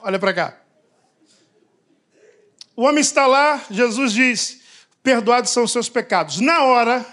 Olha 0.03 0.19
para 0.19 0.35
cá. 0.35 0.64
O 2.77 2.83
homem 2.83 3.01
está 3.01 3.27
lá, 3.27 3.63
Jesus 3.71 4.13
diz: 4.13 4.61
Perdoados 5.03 5.51
são 5.51 5.65
os 5.65 5.73
seus 5.73 5.89
pecados. 5.89 6.41
Na 6.41 6.63
hora, 6.65 7.05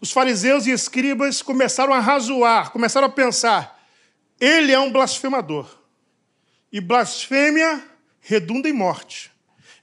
os 0.00 0.10
fariseus 0.10 0.66
e 0.66 0.70
escribas 0.70 1.42
começaram 1.42 1.92
a 1.92 2.00
razoar, 2.00 2.70
começaram 2.70 3.06
a 3.06 3.10
pensar: 3.10 3.80
ele 4.40 4.72
é 4.72 4.78
um 4.78 4.92
blasfemador. 4.92 5.68
E 6.72 6.80
blasfêmia 6.80 7.82
redunda 8.20 8.68
em 8.68 8.72
morte 8.72 9.32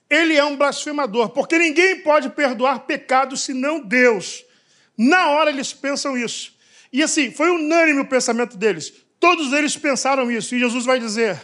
ele 0.10 0.36
é 0.36 0.44
um 0.44 0.58
blasfemador, 0.58 1.30
porque 1.30 1.58
ninguém 1.58 2.00
pode 2.02 2.30
perdoar 2.30 2.80
pecados 2.80 3.42
senão 3.42 3.80
Deus. 3.80 4.44
Na 4.98 5.30
hora 5.30 5.52
eles 5.52 5.72
pensam 5.72 6.18
isso. 6.18 6.58
E 6.92 7.04
assim, 7.04 7.32
foi 7.32 7.52
unânime 7.52 8.00
o 8.00 8.08
pensamento 8.08 8.58
deles. 8.58 8.92
Todos 9.20 9.54
eles 9.54 9.78
pensaram 9.78 10.32
isso. 10.32 10.56
E 10.56 10.60
Jesus 10.60 10.86
vai 10.86 11.00
dizer: 11.00 11.40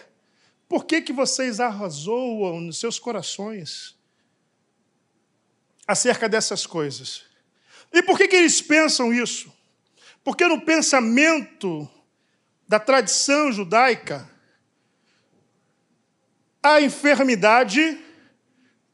Por 0.68 0.86
que, 0.86 1.02
que 1.02 1.14
vocês 1.14 1.60
arrazoam 1.60 2.60
nos 2.60 2.80
seus 2.80 2.98
corações 2.98 3.96
acerca 5.88 6.28
dessas 6.28 6.66
coisas? 6.66 7.24
E 7.94 8.02
por 8.02 8.18
que, 8.18 8.28
que 8.28 8.36
eles 8.36 8.62
pensam 8.62 9.14
isso? 9.14 9.54
Porque 10.24 10.48
no 10.48 10.62
pensamento 10.62 11.90
da 12.68 12.80
tradição 12.80 13.52
judaica, 13.52 14.30
a 16.62 16.82
enfermidade 16.82 18.04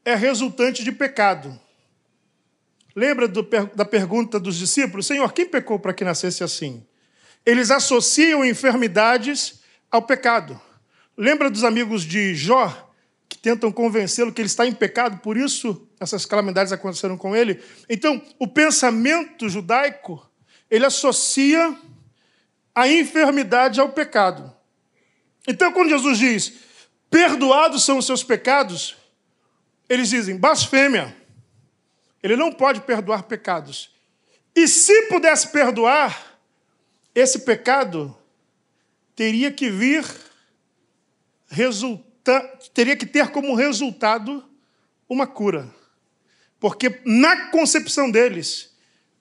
é 0.04 0.14
resultante 0.14 0.84
de 0.84 0.92
pecado. 0.92 1.58
Lembra 2.94 3.26
do, 3.26 3.42
da 3.74 3.84
pergunta 3.84 4.38
dos 4.38 4.56
discípulos? 4.56 5.06
Senhor, 5.06 5.32
quem 5.32 5.46
pecou 5.46 5.78
para 5.78 5.94
que 5.94 6.04
nascesse 6.04 6.44
assim? 6.44 6.86
Eles 7.46 7.70
associam 7.70 8.44
enfermidades 8.44 9.62
ao 9.90 10.02
pecado. 10.02 10.60
Lembra 11.16 11.50
dos 11.50 11.64
amigos 11.64 12.02
de 12.02 12.34
Jó, 12.34 12.90
que 13.28 13.38
tentam 13.38 13.70
convencê-lo 13.70 14.32
que 14.32 14.40
ele 14.40 14.46
está 14.46 14.66
em 14.66 14.72
pecado, 14.72 15.18
por 15.18 15.36
isso 15.36 15.88
essas 16.00 16.26
calamidades 16.26 16.72
aconteceram 16.72 17.16
com 17.16 17.34
ele? 17.36 17.62
Então, 17.88 18.20
o 18.38 18.48
pensamento 18.48 19.48
judaico, 19.48 20.28
ele 20.70 20.86
associa 20.86 21.76
a 22.74 22.88
enfermidade 22.88 23.80
ao 23.80 23.90
pecado. 23.90 24.52
Então, 25.46 25.72
quando 25.72 25.90
Jesus 25.90 26.18
diz, 26.18 26.52
perdoados 27.10 27.84
são 27.84 27.98
os 27.98 28.06
seus 28.06 28.24
pecados, 28.24 28.96
eles 29.88 30.08
dizem 30.08 30.36
blasfêmia. 30.38 31.14
Ele 32.22 32.36
não 32.36 32.52
pode 32.52 32.80
perdoar 32.82 33.24
pecados. 33.24 33.90
E 34.54 34.68
se 34.68 35.08
pudesse 35.08 35.48
perdoar, 35.48 36.38
esse 37.14 37.40
pecado 37.40 38.16
teria 39.14 39.50
que 39.50 39.68
vir 39.70 40.04
resulta, 41.52 42.40
teria 42.74 42.96
que 42.96 43.06
ter 43.06 43.28
como 43.30 43.54
resultado 43.54 44.44
uma 45.08 45.26
cura. 45.26 45.72
Porque 46.58 47.00
na 47.04 47.50
concepção 47.50 48.10
deles, 48.10 48.74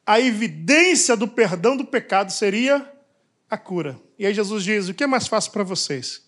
a 0.06 0.20
evidência 0.20 1.16
do 1.16 1.28
perdão 1.28 1.78
do 1.78 1.86
pecado 1.86 2.32
seria 2.32 2.92
a 3.50 3.58
cura. 3.58 4.00
E 4.18 4.26
aí 4.26 4.34
Jesus 4.34 4.64
diz: 4.64 4.88
o 4.90 4.94
que 4.94 5.04
é 5.04 5.08
mais 5.08 5.28
fácil 5.28 5.52
para 5.52 5.64
vocês? 5.64 6.26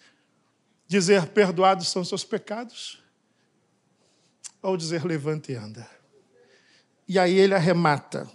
Dizer 0.88 1.28
perdoados 1.28 1.90
são 1.90 2.04
seus 2.04 2.24
pecados? 2.24 3.04
ao 4.64 4.78
dizer 4.78 5.04
levante 5.04 5.52
e 5.52 5.56
anda. 5.56 5.88
E 7.06 7.20
aí 7.20 7.38
ele 7.38 7.54
arremata. 7.54 8.32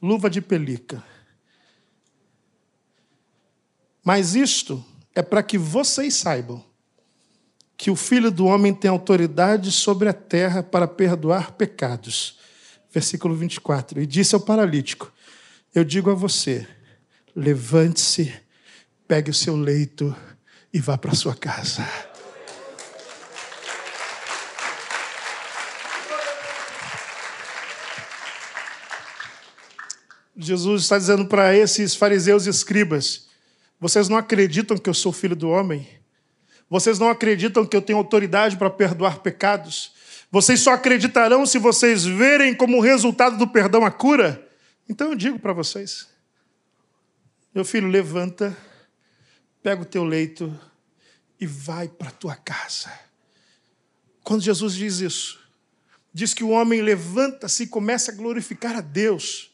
Luva 0.00 0.30
de 0.30 0.40
pelica. 0.40 1.04
Mas 4.02 4.34
isto 4.34 4.82
é 5.14 5.22
para 5.22 5.42
que 5.42 5.58
vocês 5.58 6.14
saibam 6.14 6.64
que 7.76 7.90
o 7.90 7.96
Filho 7.96 8.30
do 8.30 8.44
Homem 8.44 8.74
tem 8.74 8.90
autoridade 8.90 9.72
sobre 9.72 10.08
a 10.08 10.12
terra 10.12 10.62
para 10.62 10.86
perdoar 10.86 11.52
pecados. 11.52 12.38
Versículo 12.92 13.34
24. 13.34 14.02
E 14.02 14.06
disse 14.06 14.34
ao 14.34 14.40
paralítico: 14.40 15.10
Eu 15.74 15.82
digo 15.82 16.10
a 16.10 16.14
você, 16.14 16.66
levante-se, 17.34 18.34
pegue 19.08 19.30
o 19.30 19.34
seu 19.34 19.56
leito 19.56 20.14
e 20.72 20.78
vá 20.78 20.98
para 20.98 21.14
sua 21.14 21.34
casa. 21.34 21.88
Jesus 30.36 30.82
está 30.82 30.98
dizendo 30.98 31.26
para 31.26 31.56
esses 31.56 31.94
fariseus 31.94 32.46
e 32.46 32.50
escribas: 32.50 33.29
vocês 33.80 34.10
não 34.10 34.18
acreditam 34.18 34.76
que 34.76 34.90
eu 34.90 34.94
sou 34.94 35.10
filho 35.10 35.34
do 35.34 35.48
homem? 35.48 35.88
Vocês 36.68 36.98
não 36.98 37.08
acreditam 37.08 37.64
que 37.64 37.74
eu 37.74 37.80
tenho 37.80 37.98
autoridade 37.98 38.56
para 38.56 38.68
perdoar 38.68 39.20
pecados? 39.20 39.92
Vocês 40.30 40.60
só 40.60 40.74
acreditarão 40.74 41.46
se 41.46 41.58
vocês 41.58 42.04
verem 42.04 42.54
como 42.54 42.80
resultado 42.80 43.38
do 43.38 43.48
perdão 43.48 43.84
a 43.84 43.90
cura? 43.90 44.46
Então 44.88 45.08
eu 45.08 45.14
digo 45.16 45.38
para 45.38 45.54
vocês: 45.54 46.08
meu 47.54 47.64
filho, 47.64 47.88
levanta, 47.88 48.56
pega 49.62 49.82
o 49.82 49.86
teu 49.86 50.04
leito 50.04 50.56
e 51.40 51.46
vai 51.46 51.88
para 51.88 52.08
a 52.08 52.12
tua 52.12 52.36
casa. 52.36 52.92
Quando 54.22 54.42
Jesus 54.42 54.74
diz 54.74 55.00
isso, 55.00 55.40
diz 56.12 56.34
que 56.34 56.44
o 56.44 56.50
homem 56.50 56.82
levanta-se 56.82 57.62
e 57.62 57.66
começa 57.66 58.12
a 58.12 58.14
glorificar 58.14 58.76
a 58.76 58.82
Deus 58.82 59.49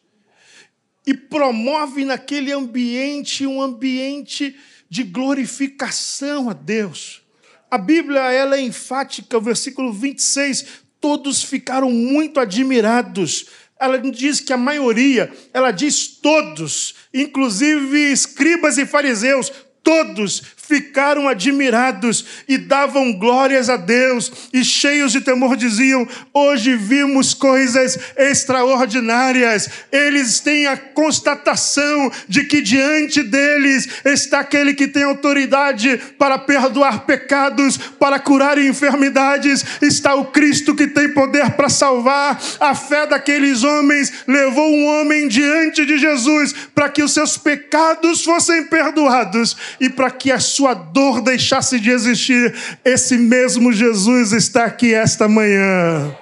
e 1.06 1.14
promove 1.14 2.04
naquele 2.04 2.52
ambiente 2.52 3.46
um 3.46 3.62
ambiente 3.62 4.56
de 4.88 5.02
glorificação 5.02 6.50
a 6.50 6.52
Deus. 6.52 7.22
A 7.70 7.78
Bíblia 7.78 8.32
ela 8.32 8.56
é 8.56 8.60
enfática, 8.60 9.38
versículo 9.38 9.92
26, 9.92 10.84
todos 11.00 11.42
ficaram 11.42 11.90
muito 11.90 12.40
admirados 12.40 13.46
ela 13.78 13.98
não 13.98 14.10
diz 14.10 14.40
que 14.40 14.52
a 14.52 14.56
maioria, 14.56 15.30
ela 15.52 15.70
diz 15.70 16.06
todos, 16.08 16.94
inclusive 17.12 18.10
escribas 18.10 18.78
e 18.78 18.86
fariseus, 18.86 19.52
todos 19.82 20.42
ficaram 20.66 21.28
admirados 21.28 22.24
e 22.48 22.58
davam 22.58 23.12
glórias 23.12 23.70
a 23.70 23.76
Deus, 23.76 24.30
e 24.52 24.64
cheios 24.64 25.12
de 25.12 25.20
temor 25.20 25.56
diziam: 25.56 26.06
Hoje 26.32 26.76
vimos 26.76 27.34
coisas 27.34 27.98
extraordinárias. 28.16 29.68
Eles 29.92 30.40
têm 30.40 30.66
a 30.66 30.76
constatação 30.76 32.10
de 32.28 32.44
que 32.44 32.60
diante 32.60 33.22
deles 33.22 33.88
está 34.04 34.40
aquele 34.40 34.74
que 34.74 34.88
tem 34.88 35.04
autoridade 35.04 35.98
para 36.18 36.38
perdoar 36.38 37.06
pecados, 37.06 37.76
para 37.76 38.18
curar 38.18 38.58
enfermidades, 38.58 39.64
está 39.82 40.14
o 40.14 40.26
Cristo 40.26 40.74
que 40.74 40.86
tem 40.86 41.12
poder 41.12 41.52
para 41.52 41.68
salvar. 41.68 42.40
A 42.58 42.74
fé 42.74 43.06
daqueles 43.06 43.62
homens 43.62 44.12
levou 44.26 44.68
um 44.68 44.86
homem 44.86 45.28
diante 45.28 45.84
de 45.84 45.98
Jesus 45.98 46.54
para 46.74 46.88
que 46.88 47.02
os 47.02 47.12
seus 47.12 47.36
pecados 47.38 48.24
fossem 48.24 48.64
perdoados 48.64 49.56
e 49.80 49.88
para 49.88 50.10
que 50.10 50.30
a 50.30 50.40
sua 50.56 50.72
dor 50.72 51.20
deixasse 51.20 51.78
de 51.78 51.90
existir, 51.90 52.54
esse 52.82 53.18
mesmo 53.18 53.74
Jesus 53.74 54.32
está 54.32 54.64
aqui 54.64 54.94
esta 54.94 55.28
manhã. 55.28 56.16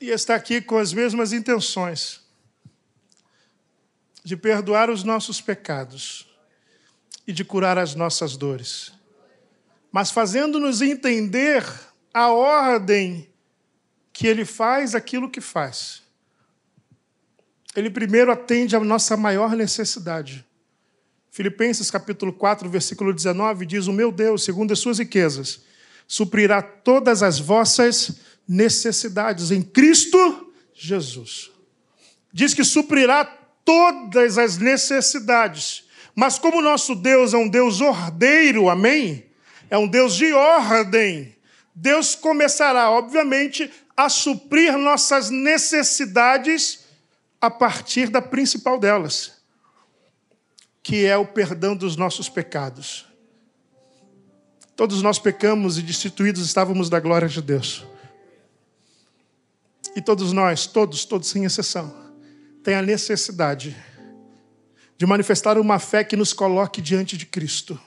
E 0.00 0.08
está 0.08 0.34
aqui 0.34 0.62
com 0.62 0.78
as 0.78 0.94
mesmas 0.94 1.34
intenções 1.34 2.22
de 4.24 4.34
perdoar 4.34 4.88
os 4.88 5.04
nossos 5.04 5.42
pecados 5.42 6.26
e 7.26 7.34
de 7.34 7.44
curar 7.44 7.76
as 7.76 7.94
nossas 7.94 8.34
dores, 8.34 8.92
mas 9.92 10.10
fazendo-nos 10.10 10.80
entender 10.80 11.62
a 12.14 12.30
ordem 12.30 13.28
que 14.16 14.26
ele 14.26 14.46
faz 14.46 14.94
aquilo 14.94 15.28
que 15.28 15.42
faz. 15.42 16.02
Ele 17.76 17.90
primeiro 17.90 18.32
atende 18.32 18.74
à 18.74 18.80
nossa 18.80 19.14
maior 19.14 19.54
necessidade. 19.54 20.42
Filipenses 21.30 21.90
capítulo 21.90 22.32
4, 22.32 22.66
versículo 22.70 23.12
19 23.12 23.66
diz: 23.66 23.86
"O 23.88 23.92
meu 23.92 24.10
Deus, 24.10 24.42
segundo 24.42 24.72
as 24.72 24.78
suas 24.78 25.00
riquezas, 25.00 25.60
suprirá 26.08 26.62
todas 26.62 27.22
as 27.22 27.38
vossas 27.38 28.16
necessidades 28.48 29.50
em 29.50 29.60
Cristo 29.60 30.50
Jesus." 30.72 31.50
Diz 32.32 32.54
que 32.54 32.64
suprirá 32.64 33.22
todas 33.66 34.38
as 34.38 34.56
necessidades. 34.56 35.84
Mas 36.14 36.38
como 36.38 36.62
nosso 36.62 36.94
Deus 36.94 37.34
é 37.34 37.36
um 37.36 37.50
Deus 37.50 37.82
ordeiro, 37.82 38.70
amém? 38.70 39.26
É 39.68 39.76
um 39.76 39.86
Deus 39.86 40.14
de 40.14 40.32
ordem. 40.32 41.36
Deus 41.74 42.14
começará, 42.14 42.90
obviamente, 42.90 43.70
a 43.96 44.08
suprir 44.08 44.76
nossas 44.76 45.30
necessidades 45.30 46.86
a 47.40 47.50
partir 47.50 48.10
da 48.10 48.20
principal 48.20 48.78
delas, 48.78 49.32
que 50.82 51.06
é 51.06 51.16
o 51.16 51.26
perdão 51.26 51.74
dos 51.74 51.96
nossos 51.96 52.28
pecados. 52.28 53.06
Todos 54.76 55.00
nós 55.00 55.18
pecamos 55.18 55.78
e 55.78 55.82
destituídos 55.82 56.44
estávamos 56.44 56.90
da 56.90 57.00
glória 57.00 57.28
de 57.28 57.40
Deus. 57.40 57.86
E 59.94 60.02
todos 60.02 60.32
nós, 60.32 60.66
todos, 60.66 61.06
todos 61.06 61.28
sem 61.28 61.46
exceção, 61.46 61.94
têm 62.62 62.74
a 62.74 62.82
necessidade 62.82 63.74
de 64.98 65.06
manifestar 65.06 65.58
uma 65.58 65.78
fé 65.78 66.04
que 66.04 66.16
nos 66.16 66.34
coloque 66.34 66.82
diante 66.82 67.16
de 67.16 67.24
Cristo. 67.24 67.80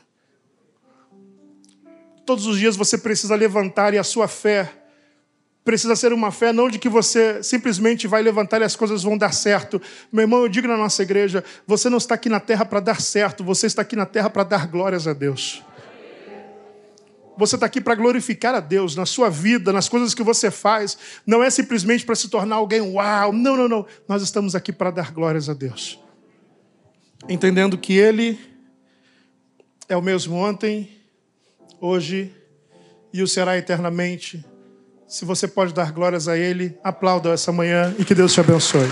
Todos 2.26 2.47
os 2.47 2.57
dias 2.57 2.76
você 2.76 2.97
precisa 2.97 3.36
levantar 3.36 3.93
e 3.93 3.97
a 3.99 4.03
sua 4.03 4.28
fé 4.28 4.79
Precisa 5.70 5.96
ser 5.96 6.12
uma 6.12 6.32
fé 6.32 6.52
não 6.52 6.68
de 6.68 6.80
que 6.80 6.90
você 6.90 7.44
simplesmente 7.44 8.08
vai 8.08 8.24
levantar 8.24 8.60
e 8.60 8.64
as 8.64 8.76
coisas 8.76 9.04
vão 9.04 9.16
dar 9.16 9.32
certo. 9.32 9.80
Meu 10.12 10.24
irmão, 10.24 10.42
eu 10.42 10.50
digo 10.50 10.68
na 10.68 10.76
nossa 10.76 11.04
igreja: 11.04 11.44
você 11.68 11.92
não 11.92 12.00
está 12.00 12.16
aqui 12.16 12.28
na 12.28 12.40
terra 12.40 12.66
para 12.66 12.80
dar 12.80 13.00
certo, 13.00 13.44
você 13.44 13.68
está 13.68 13.84
aqui 13.84 13.96
na 13.96 14.08
terra 14.08 14.32
para 14.32 14.44
dar 14.44 14.66
glórias 14.66 15.08
a 15.08 15.14
Deus. 15.14 15.64
Você 17.38 17.54
está 17.54 17.68
aqui 17.68 17.80
para 17.80 17.94
glorificar 17.94 18.56
a 18.56 18.60
Deus 18.60 18.96
na 18.96 19.06
sua 19.06 19.30
vida, 19.30 19.72
nas 19.72 19.88
coisas 19.88 20.16
que 20.16 20.24
você 20.24 20.50
faz. 20.50 20.98
Não 21.24 21.44
é 21.44 21.52
simplesmente 21.52 22.04
para 22.04 22.16
se 22.16 22.30
tornar 22.30 22.56
alguém 22.56 22.82
uau. 22.82 23.32
Não, 23.32 23.56
não, 23.56 23.68
não. 23.68 23.86
Nós 24.08 24.24
estamos 24.24 24.56
aqui 24.56 24.72
para 24.74 24.90
dar 24.90 25.12
glórias 25.12 25.50
a 25.50 25.54
Deus. 25.54 26.00
Entendendo 27.30 27.78
que 27.78 27.94
Ele 27.94 28.40
é 29.88 29.96
o 29.96 30.02
mesmo 30.02 30.36
ontem, 30.36 30.90
hoje 31.80 32.34
e 33.14 33.22
o 33.22 33.28
será 33.28 33.56
eternamente. 33.56 34.44
Se 35.10 35.26
você 35.26 35.47
pode 35.47 35.74
dar 35.74 35.91
glórias 35.91 36.28
a 36.28 36.38
Ele, 36.38 36.78
aplauda 36.84 37.32
essa 37.32 37.51
manhã 37.51 37.95
e 37.97 38.05
que 38.05 38.14
Deus 38.14 38.32
te 38.32 38.39
abençoe. 38.39 38.88